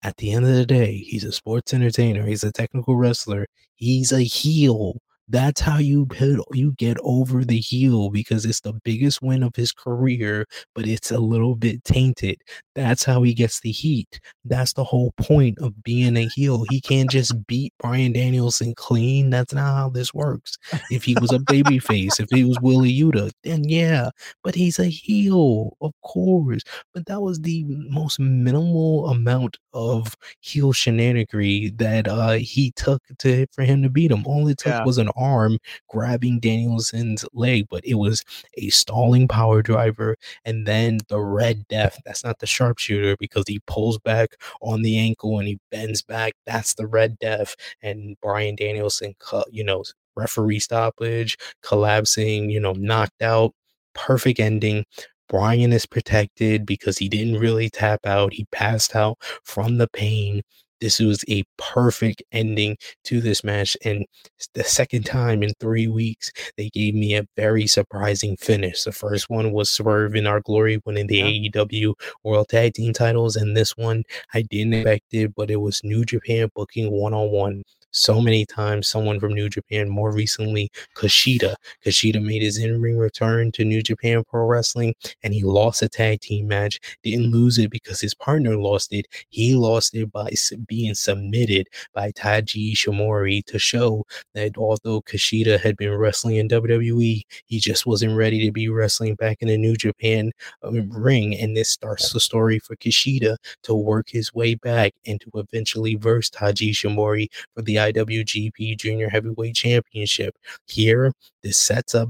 [0.03, 2.25] at the end of the day, he's a sports entertainer.
[2.25, 3.47] He's a technical wrestler.
[3.75, 4.97] He's a heel.
[5.29, 6.07] That's how you
[6.53, 11.11] you get over the heel because it's the biggest win of his career, but it's
[11.11, 12.37] a little bit tainted.
[12.75, 14.19] That's how he gets the heat.
[14.45, 16.63] That's the whole point of being a heel.
[16.69, 19.29] He can't just beat Bryan Danielson clean.
[19.29, 20.57] That's not how this works.
[20.91, 24.11] If he was a baby face, if he was Wheeler Yuta, then yeah,
[24.43, 26.61] but he's a heel, of course.
[26.93, 33.45] But that was the most minimal amount of heel shenaniganry that uh, he took to
[33.51, 34.25] for him to beat him.
[34.25, 34.85] All it took yeah.
[34.85, 35.59] was an arm
[35.89, 38.23] grabbing Danielson's leg, but it was
[38.57, 40.15] a stalling power driver
[40.45, 41.99] and then the red death.
[42.05, 44.29] That's not the sharpshooter because he pulls back
[44.61, 46.33] on the ankle and he bends back.
[46.45, 47.55] That's the red death.
[47.81, 49.15] And Bryan Danielson,
[49.51, 49.83] you know,
[50.15, 53.53] referee stoppage, collapsing, you know, knocked out.
[53.93, 54.85] Perfect ending.
[55.29, 58.33] Bryan is protected because he didn't really tap out.
[58.33, 60.41] He passed out from the pain.
[60.81, 63.75] This was a perfect ending to this match.
[63.83, 64.05] And
[64.53, 68.83] the second time in three weeks, they gave me a very surprising finish.
[68.83, 71.49] The first one was Swerve in Our Glory winning the yeah.
[71.49, 73.35] AEW World Tag Team titles.
[73.35, 74.03] And this one,
[74.33, 78.45] I didn't expect it, but it was New Japan booking one on one so many
[78.45, 78.87] times.
[78.87, 81.55] Someone from New Japan, more recently, Kushida.
[81.85, 85.89] Kushida made his in ring return to New Japan Pro Wrestling and he lost a
[85.89, 86.79] tag team match.
[87.03, 89.07] Didn't lose it because his partner lost it.
[89.29, 90.31] He lost it by
[90.67, 97.21] being submitted by Taiji Ishimori to show that although Kushida had been wrestling in WWE,
[97.45, 100.31] he just wasn't ready to be wrestling back in the New Japan
[100.63, 101.35] um, ring.
[101.35, 105.95] And this starts the story for Kushida to work his way back and to eventually
[105.95, 110.35] verse Taiji Ishimori for the IWGP Junior Heavyweight Championship.
[110.67, 111.11] Here,
[111.43, 112.09] this sets up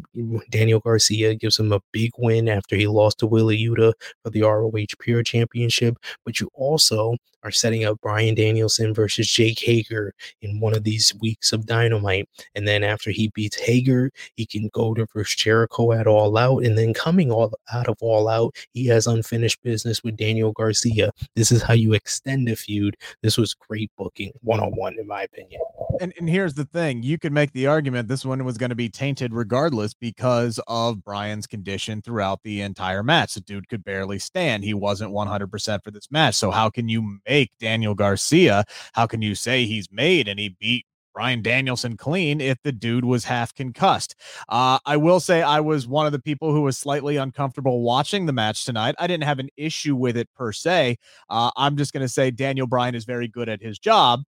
[0.50, 3.94] Daniel Garcia, gives him a big win after he lost to Wheeler Yuta
[4.24, 5.98] for the ROH Pure Championship.
[6.26, 11.14] But you also are setting up Bryan Danielson versus Jake Hager in one of these
[11.22, 12.28] weeks of Dynamite.
[12.56, 16.64] And then after he beats Hager, he can go to versus Jericho at All Out.
[16.64, 21.12] And then coming all out of All Out, he has unfinished business with Daniel Garcia.
[21.36, 22.98] This is how you extend a feud.
[23.22, 25.57] This was great booking, one on one, in my opinion.
[26.00, 28.76] And, and here's the thing you could make the argument this one was going to
[28.76, 33.34] be tainted regardless because of Bryan's condition throughout the entire match.
[33.34, 34.64] The dude could barely stand.
[34.64, 36.36] He wasn't 100% for this match.
[36.36, 38.66] So, how can you make Daniel Garcia?
[38.94, 43.04] How can you say he's made and he beat Bryan Danielson clean if the dude
[43.04, 44.14] was half concussed.
[44.50, 48.28] Uh, I will say I was one of the people who was slightly uncomfortable watching
[48.28, 48.94] the match tonight.
[49.00, 51.00] I didn't have an issue with it per se.
[51.28, 54.22] Uh, I'm just going to say Daniel Bryan is very good at his job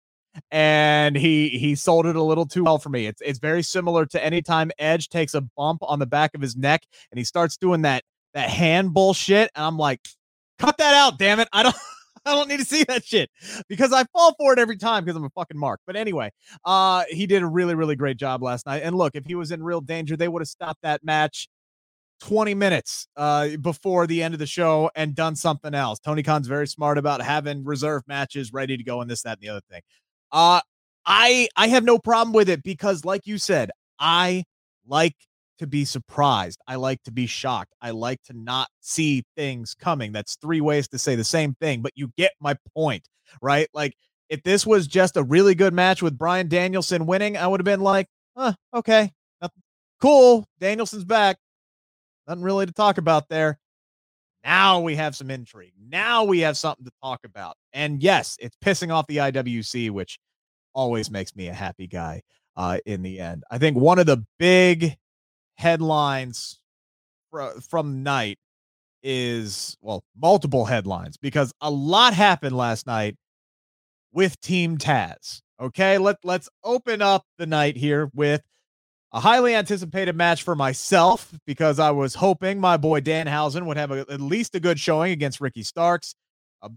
[0.51, 3.07] and he he sold it a little too well for me.
[3.07, 6.57] It's it's very similar to anytime Edge takes a bump on the back of his
[6.57, 8.03] neck and he starts doing that
[8.35, 10.01] that hand bullshit, and I'm like,
[10.59, 11.49] cut that out, damn it!
[11.53, 11.77] I don't.
[12.27, 13.31] I don't need to see that shit
[13.69, 15.79] because I fall for it every time because I'm a fucking mark.
[15.87, 16.33] But anyway,
[16.65, 18.83] uh, he did a really, really great job last night.
[18.83, 21.49] And look, if he was in real danger, they would have stopped that match
[22.21, 25.99] 20 minutes uh, before the end of the show and done something else.
[26.01, 29.43] Tony Khan's very smart about having reserve matches ready to go and this, that, and
[29.43, 29.83] the other thing.
[30.33, 30.61] Uh
[31.07, 34.45] I I have no problem with it because like you said, I
[34.87, 35.15] like
[35.59, 36.61] to be surprised.
[36.67, 37.73] I like to be shocked.
[37.81, 40.13] I like to not see things coming.
[40.13, 43.09] That's three ways to say the same thing, but you get my point,
[43.41, 43.69] right?
[43.73, 43.95] Like
[44.29, 47.65] if this was just a really good match with Bryan Danielson winning, I would have
[47.65, 49.13] been like, huh, okay,
[50.01, 50.47] cool.
[50.61, 51.39] Danielson's back.
[52.29, 53.59] Nothing really to talk about there.
[54.47, 55.73] Now we have some intrigue.
[55.89, 57.57] Now we have something to talk about.
[57.73, 60.21] And yes, it's pissing off the IWC, which
[60.73, 62.23] always makes me a happy guy
[62.57, 63.43] uh, in the end.
[63.51, 64.97] I think one of the big
[65.57, 66.61] headlines
[67.33, 68.39] fr- from night
[69.03, 73.17] is, well, multiple headlines because a lot happened last night
[74.13, 75.41] with Team Taz.
[75.61, 78.43] Okay, let let's open up the night here with
[79.17, 83.91] a highly anticipated match for myself because I was hoping my boy Danhausen would have
[83.91, 86.15] a, at least a good showing against Ricky Starks.
[86.61, 86.69] Uh,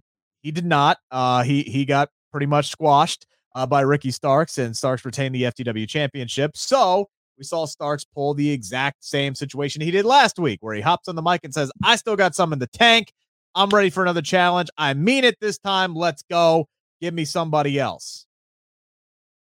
[0.42, 1.00] he did not.
[1.12, 5.44] Uh, he he got pretty much squashed uh, by Ricky Starks, and Starks retained the
[5.44, 6.56] FTW championship.
[6.56, 10.80] So we saw Starks pull the exact same situation he did last week, where he
[10.80, 13.12] hops on the mic and says, "I still got some in the tank.
[13.54, 14.70] I'm ready for another challenge.
[14.78, 15.94] I mean it this time.
[15.94, 16.70] Let's go.
[17.02, 18.29] Give me somebody else."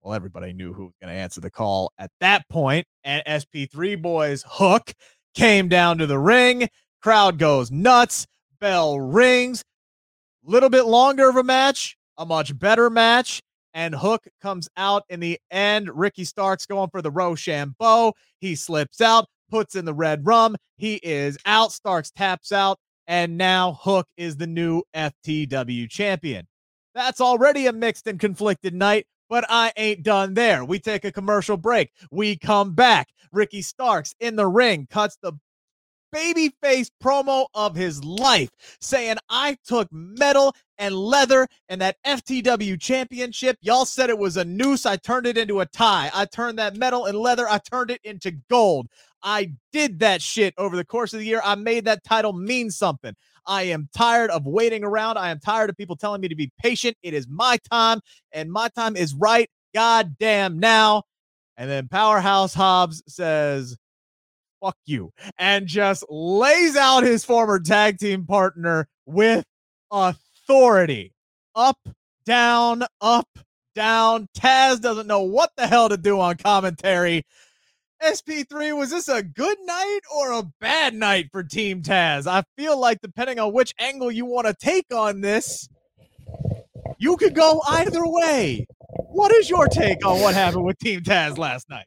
[0.01, 4.01] Well, everybody knew who was going to answer the call at that point, and SP3
[4.01, 4.93] Boys Hook
[5.35, 6.69] came down to the ring.
[7.01, 8.25] Crowd goes nuts.
[8.59, 9.63] Bell rings.
[10.43, 13.41] Little bit longer of a match, a much better match.
[13.73, 15.89] And Hook comes out in the end.
[15.93, 18.13] Ricky Starks going for the Roshambo.
[18.39, 20.55] He slips out, puts in the red rum.
[20.77, 21.71] He is out.
[21.71, 22.79] Starks taps out.
[23.07, 26.47] And now Hook is the new FTW champion.
[26.95, 30.65] That's already a mixed and conflicted night, but I ain't done there.
[30.65, 31.91] We take a commercial break.
[32.11, 33.09] We come back.
[33.32, 35.34] Ricky Starks in the ring cuts the
[36.13, 38.49] babyface promo of his life,
[38.82, 43.57] saying, I took metal and leather and that FTW championship.
[43.61, 44.86] Y'all said it was a noose.
[44.86, 46.09] I turned it into a tie.
[46.13, 48.88] I turned that metal and leather, I turned it into gold.
[49.21, 51.41] I did that shit over the course of the year.
[51.43, 53.13] I made that title mean something.
[53.49, 55.17] I am tired of waiting around.
[55.17, 56.95] I am tired of people telling me to be patient.
[57.01, 57.99] It is my time,
[58.31, 59.49] and my time is right.
[59.73, 61.03] God damn now.
[61.57, 63.75] And then Powerhouse Hobbs says,
[64.61, 69.43] fuck you, and just lays out his former tag team partner with
[69.91, 71.13] authority.
[71.55, 71.79] Up,
[72.25, 73.27] down, up,
[73.75, 74.27] down.
[74.37, 77.25] Taz doesn't know what the hell to do on commentary.
[78.03, 82.27] SP3, was this a good night or a bad night for Team Taz?
[82.27, 85.67] I feel like depending on which angle you want to take on this,
[86.97, 88.65] you could go either way.
[89.09, 91.85] What is your take on what happened with Team Taz last night?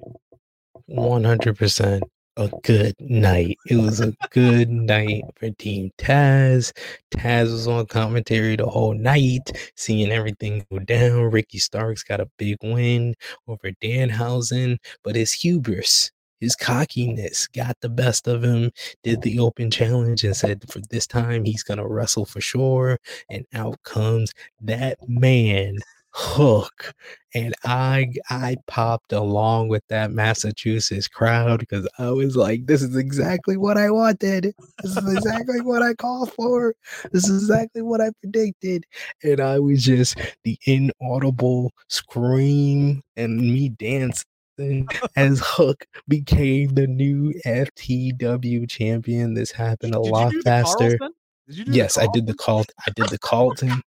[0.90, 2.00] 100%
[2.36, 3.58] a good night.
[3.66, 6.72] It was a good night for Team Taz.
[7.10, 11.30] Taz was on commentary the whole night, seeing everything go down.
[11.30, 13.14] Ricky Starks got a big win
[13.48, 16.10] over Danhausen, but his hubris,
[16.40, 18.70] his cockiness got the best of him,
[19.02, 22.98] did the open challenge and said for this time he's to wrestle for sure.
[23.28, 25.76] And out comes that man
[26.14, 26.92] hook
[27.34, 32.96] and i i popped along with that massachusetts crowd because i was like this is
[32.96, 36.74] exactly what i wanted this is exactly what i called for
[37.12, 38.84] this is exactly what i predicted
[39.22, 44.24] and i was just the inaudible scream and me dancing
[45.16, 49.34] as Hook became the new FTW champion.
[49.34, 50.98] This happened a Did lot faster.
[50.98, 51.14] Carlson?
[51.48, 52.64] Did you do the Yes, I did the call.
[52.86, 53.82] I did the Carlton.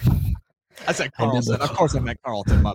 [0.86, 1.60] I said I the Carlson.
[1.60, 2.66] Of course, I meant Carlton.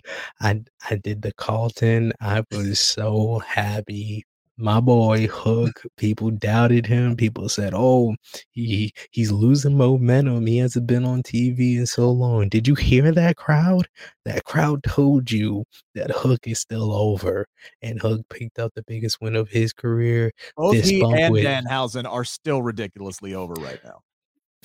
[0.42, 2.14] I I did the Carlton.
[2.22, 4.24] I was so happy.
[4.58, 5.84] My boy Hook.
[5.98, 7.18] People doubted him.
[7.18, 8.16] People said, "Oh,
[8.52, 10.46] he he's losing momentum.
[10.46, 13.86] He hasn't been on TV in so long." Did you hear that crowd?
[14.24, 17.46] That crowd told you that Hook is still over,
[17.82, 20.32] and Hook picked up the biggest win of his career.
[20.56, 24.00] Both he and with- Danhausen are still ridiculously over right now.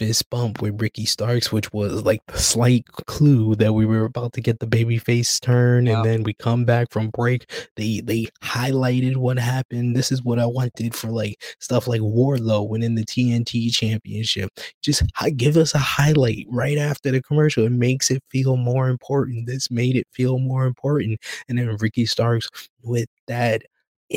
[0.01, 4.32] Fist bump with Ricky Starks, which was like the slight clue that we were about
[4.32, 7.68] to get the babyface turn, and then we come back from break.
[7.76, 9.94] They they highlighted what happened.
[9.94, 14.51] This is what I wanted for like stuff like Wardlow winning the TNT championship.
[14.82, 15.03] Just
[15.36, 17.66] give us a highlight right after the commercial.
[17.66, 19.46] It makes it feel more important.
[19.46, 21.20] This made it feel more important.
[21.46, 22.48] And then Ricky Starks
[22.82, 23.62] with that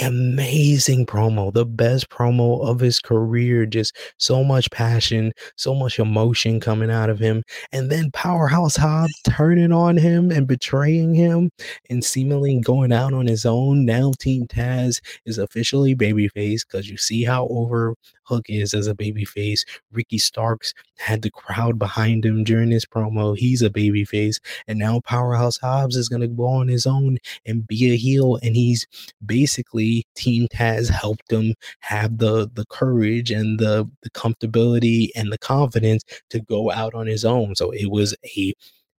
[0.01, 3.65] amazing promo, the best promo of his career.
[3.65, 7.43] Just so much passion, so much emotion coming out of him.
[7.71, 11.51] And then Powerhouse Hobbs turning on him and betraying him
[11.89, 13.85] and seemingly going out on his own.
[13.85, 17.95] Now Team Taz is officially babyface because you see how over
[18.25, 19.61] Hook is as a babyface.
[19.91, 23.37] Ricky Starks had the crowd behind him during this promo.
[23.37, 24.39] He's a babyface.
[24.67, 28.39] And now Powerhouse Hobbs is going to go on his own and be a heel.
[28.41, 28.85] And he's
[29.25, 35.37] basically Team Taz helped him have the the courage and the the comfortability and the
[35.37, 37.55] confidence to go out on his own.
[37.55, 38.53] So it was a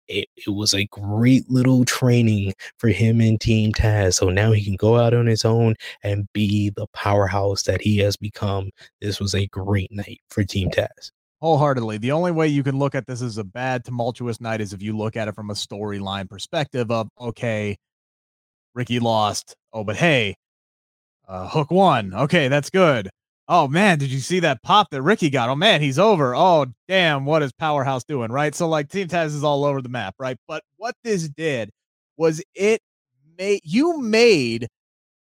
[0.07, 4.15] it, it was a great little training for him and Team Taz.
[4.15, 7.97] So now he can go out on his own and be the powerhouse that he
[7.99, 8.69] has become.
[9.01, 11.11] This was a great night for Team Taz.
[11.41, 11.97] wholeheartedly.
[11.97, 14.81] The only way you can look at this as a bad, tumultuous night is if
[14.81, 17.77] you look at it from a storyline perspective of, okay,
[18.73, 19.55] Ricky lost.
[19.73, 20.35] Oh, but hey,
[21.27, 22.13] uh, Hook won.
[22.13, 23.09] Okay, that's good.
[23.47, 25.49] Oh man, did you see that pop that Ricky got?
[25.49, 26.35] Oh man, he's over.
[26.35, 28.31] Oh damn, what is Powerhouse doing?
[28.31, 28.55] Right.
[28.55, 30.37] So like Team Taz is all over the map, right?
[30.47, 31.69] But what this did
[32.17, 32.81] was it
[33.37, 34.67] made you made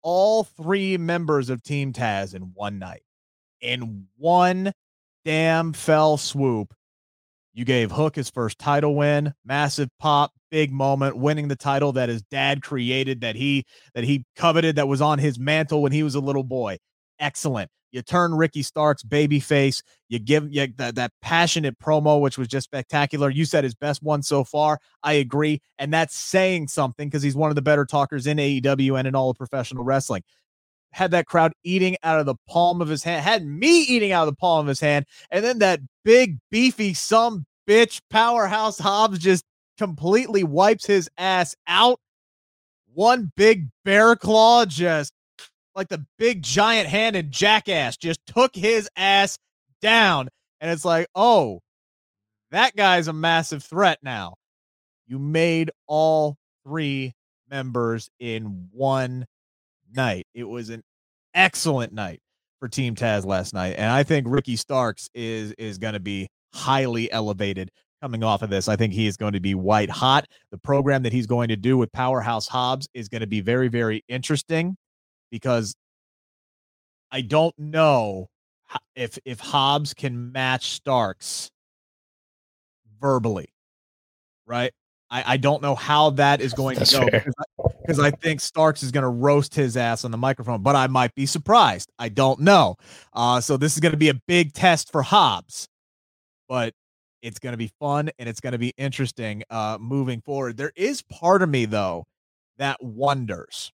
[0.03, 3.03] all three members of Team Taz in one night,
[3.61, 4.73] in one
[5.25, 6.73] damn fell swoop.
[7.53, 12.09] You gave Hook his first title win, massive pop, big moment, winning the title that
[12.09, 16.03] his dad created, that he that he coveted, that was on his mantle when he
[16.05, 16.79] was a little boy.
[17.25, 17.71] Excellent.
[17.91, 19.83] You turn Ricky Starks babyface.
[20.11, 23.31] You give you that, that passionate promo, which was just spectacular.
[23.31, 24.79] You said his best one so far.
[25.03, 28.99] I agree, and that's saying something because he's one of the better talkers in AEW
[28.99, 30.23] and in all of professional wrestling
[30.93, 34.29] had that crowd eating out of the palm of his hand, had me eating out
[34.29, 38.01] of the palm of his hand, and then that big beefy some bitch.
[38.11, 39.45] Powerhouse Hobbs just
[39.79, 41.99] completely wipes his ass out.
[42.93, 45.13] One big bear claw, just
[45.75, 49.39] like the big giant hand and Jackass, just took his ass
[49.81, 50.29] down.
[50.61, 51.61] And it's like, oh,
[52.51, 54.35] that guy's a massive threat now.
[55.07, 57.13] You made all three
[57.51, 59.27] members in one
[59.95, 60.27] night.
[60.35, 60.83] It was an
[61.35, 62.21] excellent night
[62.61, 66.29] for Team Taz last night, and I think Ricky Starks is is going to be
[66.55, 67.71] highly elevated
[68.01, 68.69] coming off of this.
[68.69, 70.27] I think he is going to be white hot.
[70.51, 73.69] The program that he's going to do with Powerhouse Hobbs is going to be very
[73.69, 74.77] very interesting
[75.35, 75.75] because
[77.11, 78.29] I don't know
[78.95, 81.51] if if Hobbs can match Starks
[83.01, 83.49] verbally,
[84.47, 84.73] right?
[85.11, 87.07] I, I don't know how that is going That's to go
[87.81, 90.77] because I, I, think Starks is going to roast his ass on the microphone, but
[90.77, 91.91] I might be surprised.
[91.99, 92.77] I don't know.
[93.13, 95.67] Uh, so this is going to be a big test for Hobbs,
[96.49, 96.75] but
[97.23, 100.57] it's going to be fun and it's going to be interesting uh, moving forward.
[100.57, 102.05] There is part of me though
[102.57, 103.73] that wonders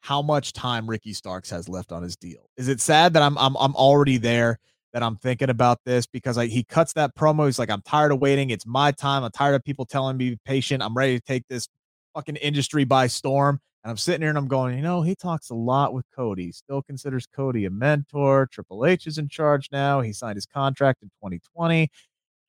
[0.00, 2.48] how much time Ricky Starks has left on his deal.
[2.56, 4.58] Is it sad that I'm I'm I'm already there?
[4.92, 7.46] that I'm thinking about this because I, he cuts that promo.
[7.46, 8.50] He's like, I'm tired of waiting.
[8.50, 9.22] It's my time.
[9.24, 10.82] I'm tired of people telling me patient.
[10.82, 11.68] I'm ready to take this
[12.14, 13.60] fucking industry by storm.
[13.82, 16.52] And I'm sitting here and I'm going, you know, he talks a lot with Cody.
[16.52, 18.48] Still considers Cody a mentor.
[18.52, 20.00] Triple H is in charge now.
[20.00, 21.88] He signed his contract in 2020.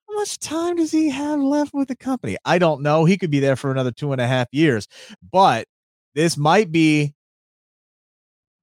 [0.10, 2.36] How much time does he have left with the company?
[2.44, 3.06] I don't know.
[3.06, 4.88] He could be there for another two and a half years,
[5.32, 5.68] but
[6.16, 7.14] this might be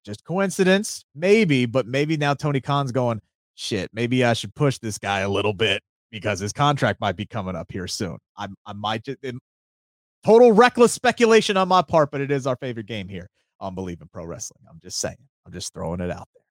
[0.09, 3.21] just coincidence, maybe, but maybe now Tony Khan's going,
[3.53, 7.25] shit, maybe I should push this guy a little bit because his contract might be
[7.25, 8.17] coming up here soon.
[8.35, 9.19] I, I might just
[10.25, 13.29] total reckless speculation on my part, but it is our favorite game here
[13.59, 14.63] on Bleav in Pro Wrestling.
[14.67, 16.43] I'm just saying, I'm just throwing it out there.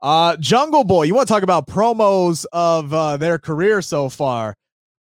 [0.00, 4.54] Uh, Jungle Boy, you want to talk about promos of uh, their career so far?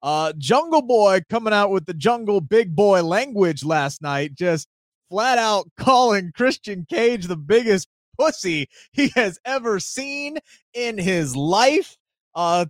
[0.02, 4.66] Uh, Jungle Boy coming out with the Jungle Big Boy language last night, just
[5.12, 7.86] flat out calling Christian Cage the biggest
[8.18, 10.38] pussy he has ever seen
[10.72, 11.98] in his life.
[12.34, 12.64] Uh,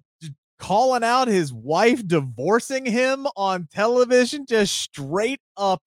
[0.58, 5.80] calling out his wife divorcing him on television, just straight up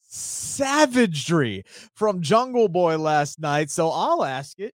[0.00, 1.62] savagery
[1.94, 3.70] from Jungle Boy last night.
[3.70, 4.72] So I'll ask it.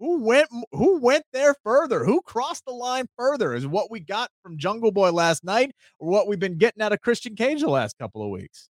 [0.00, 2.04] Who went who went there further?
[2.04, 3.54] Who crossed the line further?
[3.54, 6.92] Is what we got from Jungle Boy last night or what we've been getting out
[6.92, 8.68] of Christian Cage the last couple of weeks?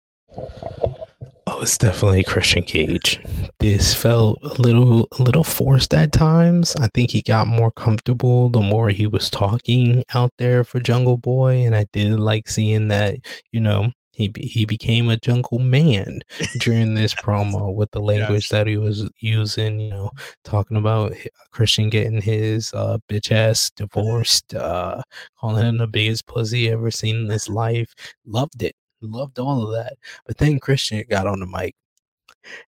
[1.60, 3.20] It's definitely Christian Cage.
[3.58, 6.74] This felt a little a little forced at times.
[6.76, 11.18] I think he got more comfortable the more he was talking out there for Jungle
[11.18, 13.16] Boy, and I did like seeing that.
[13.52, 16.20] You know, he he became a jungle man
[16.60, 19.80] during this promo with the language that he was using.
[19.80, 20.10] You know,
[20.44, 21.12] talking about
[21.52, 25.02] Christian getting his uh, bitch ass divorced, uh,
[25.38, 27.92] calling him the biggest pussy ever seen in his life.
[28.24, 29.96] Loved it loved all of that.
[30.26, 31.74] But then Christian got on the mic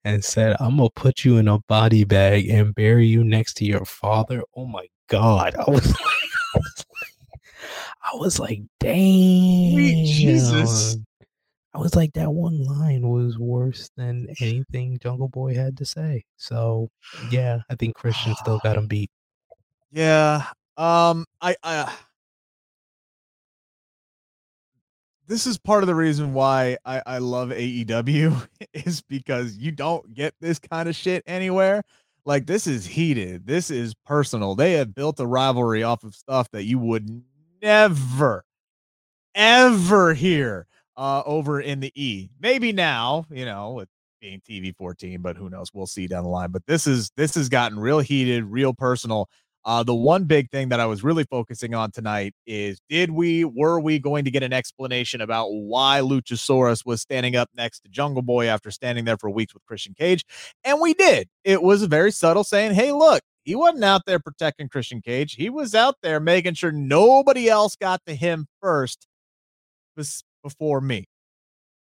[0.03, 3.65] and said, I'm gonna put you in a body bag and bury you next to
[3.65, 4.43] your father.
[4.55, 5.55] Oh my god.
[5.55, 5.97] I was like,
[6.55, 7.33] I was like,
[8.03, 10.97] I was like dang Jesus.
[11.73, 16.25] I was like, that one line was worse than anything Jungle Boy had to say.
[16.35, 16.89] So
[17.29, 19.09] yeah, I think Christian still got him beat.
[19.91, 20.45] Yeah.
[20.77, 21.93] Um I I
[25.31, 30.13] this is part of the reason why I, I love AEW is because you don't
[30.13, 31.83] get this kind of shit anywhere.
[32.25, 33.47] Like this is heated.
[33.47, 34.55] This is personal.
[34.55, 37.23] They have built a rivalry off of stuff that you would
[37.61, 38.43] never,
[39.33, 40.67] ever hear
[40.97, 42.29] uh, over in the E.
[42.41, 43.87] Maybe now, you know, with
[44.19, 45.73] being TV 14, but who knows?
[45.73, 46.51] We'll see down the line.
[46.51, 49.29] But this is this has gotten real heated, real personal.
[49.63, 53.45] Uh, the one big thing that I was really focusing on tonight is did we,
[53.45, 57.89] were we going to get an explanation about why Luchasaurus was standing up next to
[57.89, 60.25] Jungle Boy after standing there for weeks with Christian Cage?
[60.63, 61.27] And we did.
[61.43, 65.35] It was very subtle saying, hey, look, he wasn't out there protecting Christian Cage.
[65.35, 69.07] He was out there making sure nobody else got to him first
[70.43, 71.05] before me.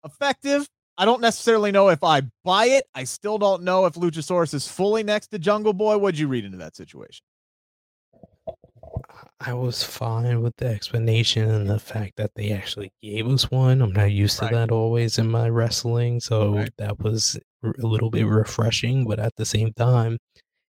[0.06, 0.68] Effective.
[0.98, 2.86] I don't necessarily know if I buy it.
[2.96, 5.98] I still don't know if Luchasaurus is fully next to Jungle Boy.
[5.98, 7.26] What'd you read into that situation?
[9.40, 13.82] I was fine with the explanation and the fact that they actually gave us one.
[13.82, 14.50] I'm not used right.
[14.50, 16.70] to that always in my wrestling, so right.
[16.78, 19.06] that was a little bit refreshing.
[19.06, 20.18] But at the same time,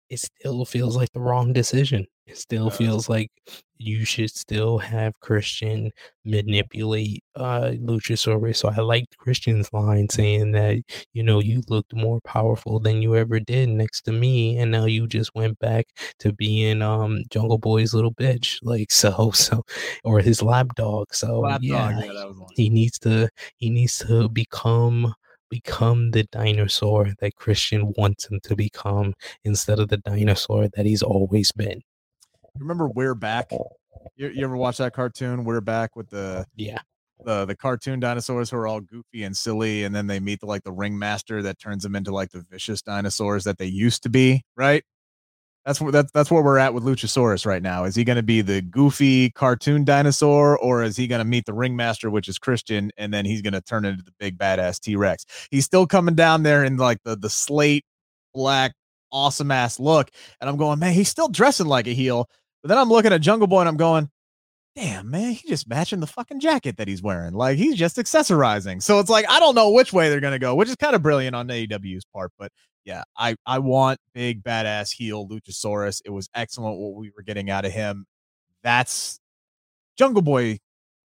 [0.09, 2.05] it still feels like the wrong decision.
[2.25, 3.29] It still feels like
[3.77, 5.91] you should still have Christian
[6.25, 8.57] manipulate uh Luchasaurus.
[8.57, 10.81] So I liked Christian's line saying that,
[11.13, 14.85] you know, you looked more powerful than you ever did next to me, and now
[14.85, 15.87] you just went back
[16.19, 18.57] to being um Jungle Boy's little bitch.
[18.63, 19.63] Like so so
[20.03, 21.13] or his lap dog.
[21.13, 22.49] So Lap yeah, dog, yeah, that was one.
[22.55, 25.13] he needs to he needs to become
[25.49, 29.13] become the dinosaur that Christian wants him to become
[29.43, 31.81] instead of the dinosaur that he's always been.
[32.59, 33.51] Remember We're Back?
[34.15, 35.43] You, you ever watch that cartoon?
[35.43, 36.79] We're Back with the Yeah.
[37.25, 40.45] the the cartoon dinosaurs who are all goofy and silly, and then they meet the,
[40.45, 44.09] like the ringmaster that turns them into like the vicious dinosaurs that they used to
[44.09, 44.83] be, right?
[45.65, 47.85] That's where that's that's where we're at with Luchasaurus right now.
[47.85, 51.45] Is he going to be the goofy cartoon dinosaur, or is he going to meet
[51.45, 54.79] the ringmaster, which is Christian, and then he's going to turn into the big badass
[54.79, 55.25] T Rex?
[55.51, 57.83] He's still coming down there in like the the slate
[58.33, 58.73] black
[59.11, 62.29] awesome ass look, and I'm going, man, he's still dressing like a heel.
[62.65, 64.09] But then I'm looking at Jungle Boy and I'm going,
[64.75, 67.35] damn man, he's just matching the fucking jacket that he's wearing.
[67.35, 68.81] Like he's just accessorizing.
[68.81, 71.03] So it's like I don't know which way they're gonna go, which is kind of
[71.03, 72.31] brilliant on AEW's part.
[72.39, 72.51] But
[72.83, 76.01] yeah, I I want big badass heel Luchasaurus.
[76.05, 78.07] It was excellent what we were getting out of him.
[78.63, 79.19] That's
[79.95, 80.57] Jungle Boy.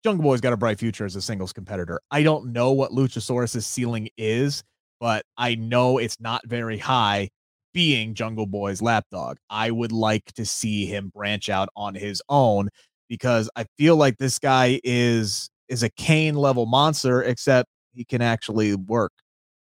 [0.03, 2.01] Jungle Boy's got a bright future as a singles competitor.
[2.11, 4.65] I don't know what Luchasaurus's ceiling is,
[5.01, 7.29] but I know it's not very high
[7.73, 9.39] being Jungle Boy's lapdog.
[9.51, 12.68] I would like to see him branch out on his own
[13.09, 18.23] because I feel like this guy is is a Kane level monster, except he can
[18.23, 19.12] actually work.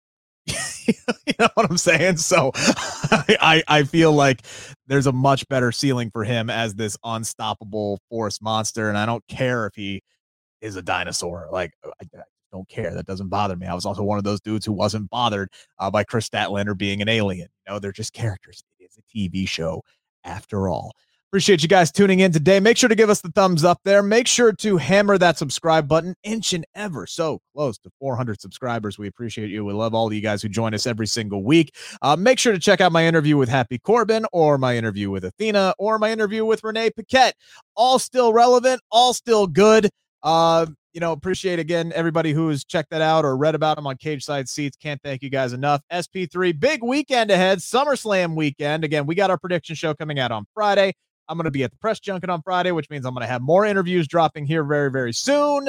[0.47, 2.19] you know what I'm saying?
[2.19, 4.43] So I I feel like
[4.87, 9.27] there's a much better ceiling for him as this unstoppable force monster, and I don't
[9.29, 10.03] care if he
[10.61, 11.49] is a dinosaur.
[11.53, 12.21] Like I,
[12.53, 12.95] don't care.
[12.95, 13.67] That doesn't bother me.
[13.67, 17.03] I was also one of those dudes who wasn't bothered uh, by Kris Statlander being
[17.03, 17.49] an alien.
[17.67, 18.63] You know, they're just characters.
[18.79, 19.83] It is a TV show
[20.25, 20.93] after all.
[21.31, 22.59] Appreciate you guys tuning in today.
[22.59, 24.03] Make sure to give us the thumbs up there.
[24.03, 28.99] Make sure to hammer that subscribe button, inch and ever so close to 400 subscribers.
[28.99, 29.63] We appreciate you.
[29.63, 31.75] We love all of you guys who join us every single week.
[32.01, 35.23] Uh, make sure to check out my interview with Happy Corbin, or my interview with
[35.23, 37.35] Athena, or my interview with Renee Paquette.
[37.77, 39.91] All still relevant, all still good.
[40.23, 40.65] Uh,
[40.99, 43.97] you know, appreciate again everybody who has checked that out or read about them on
[43.99, 44.77] Cage Side Seats.
[44.77, 45.81] Can't thank you guys enough.
[45.93, 48.83] SP3, big weekend ahead, SummerSlam weekend.
[48.83, 50.93] Again, we got our prediction show coming out on Friday.
[51.29, 53.29] I'm going to be at the press junket on Friday, which means I'm going to
[53.29, 55.69] have more interviews dropping here very, very soon.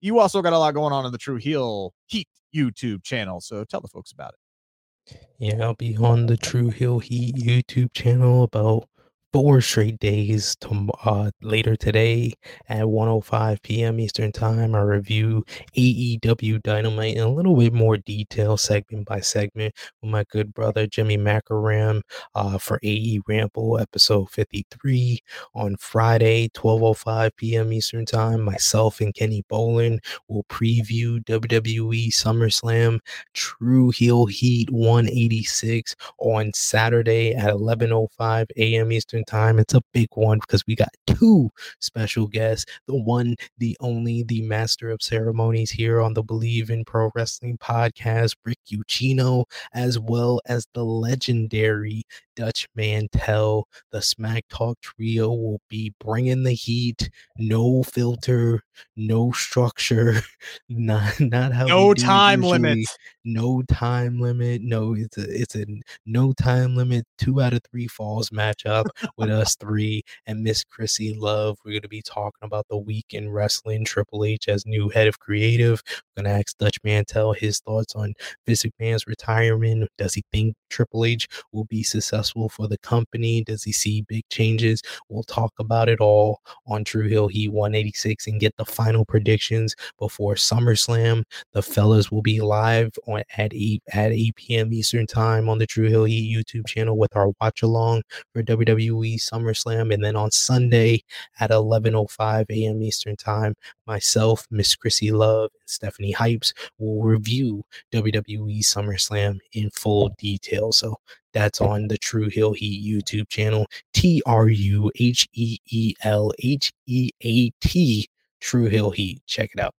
[0.00, 3.40] You also got a lot going on in the True Heel Heat YouTube channel.
[3.40, 5.18] So tell the folks about it.
[5.40, 8.88] Yeah, I'll be on the True Heel Heat YouTube channel about
[9.34, 12.32] four straight days to uh, later today
[12.68, 13.98] at 105 p.m.
[13.98, 14.76] Eastern Time.
[14.76, 15.44] I review
[15.76, 20.86] AEW Dynamite in a little bit more detail, segment by segment, with my good brother
[20.86, 22.02] Jimmy Macaram
[22.36, 25.18] uh, for AE Ramble episode 53
[25.52, 27.72] on Friday, 12:05 p.m.
[27.72, 28.40] Eastern Time.
[28.40, 33.00] Myself and Kenny Bolin will preview WWE SummerSlam
[33.32, 38.92] True Heel Heat 186 on Saturday at 11:05 a.m.
[38.92, 39.58] Eastern Time.
[39.58, 41.50] It's a big one because we got two
[41.80, 42.66] special guests.
[42.86, 47.58] The one, the only, the master of ceremonies here on the Bleav in Pro Wrestling
[47.58, 52.04] podcast, Rick Ucchino, as well as the legendary
[52.36, 53.68] Dutch Mantel.
[53.92, 57.08] The Smack Talk trio will be bringing the heat,
[57.38, 58.62] no filter,
[58.96, 60.20] no structure,
[60.68, 62.86] not not how No we do it time limit.
[63.24, 64.62] No time limit.
[64.62, 65.64] No, it's a it's a
[66.06, 67.06] no time limit.
[67.18, 68.86] Two out of three falls matchup
[69.16, 71.58] with us three and Miss Chrissy Love.
[71.64, 73.84] We're gonna be talking about the week in wrestling.
[73.84, 75.82] Triple H as new head of creative.
[76.16, 78.14] We're gonna ask Dutch Mantel his thoughts on
[78.46, 79.90] Vince McMahon's retirement.
[79.98, 83.42] Does he think Triple H will be successful for the company?
[83.44, 84.82] Does he see big changes?
[85.08, 89.74] We'll talk about it all on True Heel Heat 186 and get the final predictions
[89.98, 91.24] before SummerSlam.
[91.52, 94.72] The fellas will be live on at 8 at 8 p.m.
[94.72, 98.02] Eastern time on the True Heel Heat YouTube channel with our watch along
[98.32, 99.92] for WWE SummerSlam.
[99.92, 101.02] And then on Sunday
[101.40, 102.82] at 11:05 a.m.
[102.82, 103.54] Eastern time,
[103.86, 110.72] myself, Miss Chrissy Love, and Stephanie Hypes will review WWE SummerSlam in full detail.
[110.72, 110.96] So
[111.32, 113.66] that's on the True Heel Heat YouTube channel.
[113.92, 118.08] T R U H E E L H E A T
[118.40, 119.20] True Heel Heat.
[119.26, 119.74] Check it out.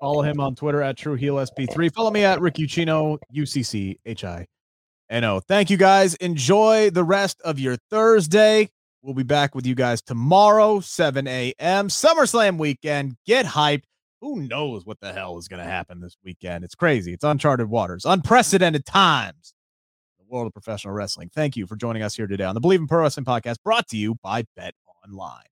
[0.00, 1.92] Follow him on Twitter at True Heel SP3.
[1.94, 3.96] Follow me at Rick Ucchino, UCC
[5.12, 5.40] H I N O.
[5.40, 6.14] Thank you guys.
[6.14, 8.70] Enjoy the rest of your Thursday.
[9.02, 11.88] We'll be back with you guys tomorrow, 7 a.m.
[11.88, 13.16] SummerSlam weekend.
[13.26, 13.82] Get hyped.
[14.20, 16.64] Who knows what the hell is going to happen this weekend?
[16.64, 17.12] It's crazy.
[17.12, 19.54] It's uncharted waters, unprecedented times.
[20.18, 21.30] The world of professional wrestling.
[21.34, 23.88] Thank you for joining us here today on the Bleav in Pro Wrestling podcast brought
[23.88, 25.51] to you by Bet Online.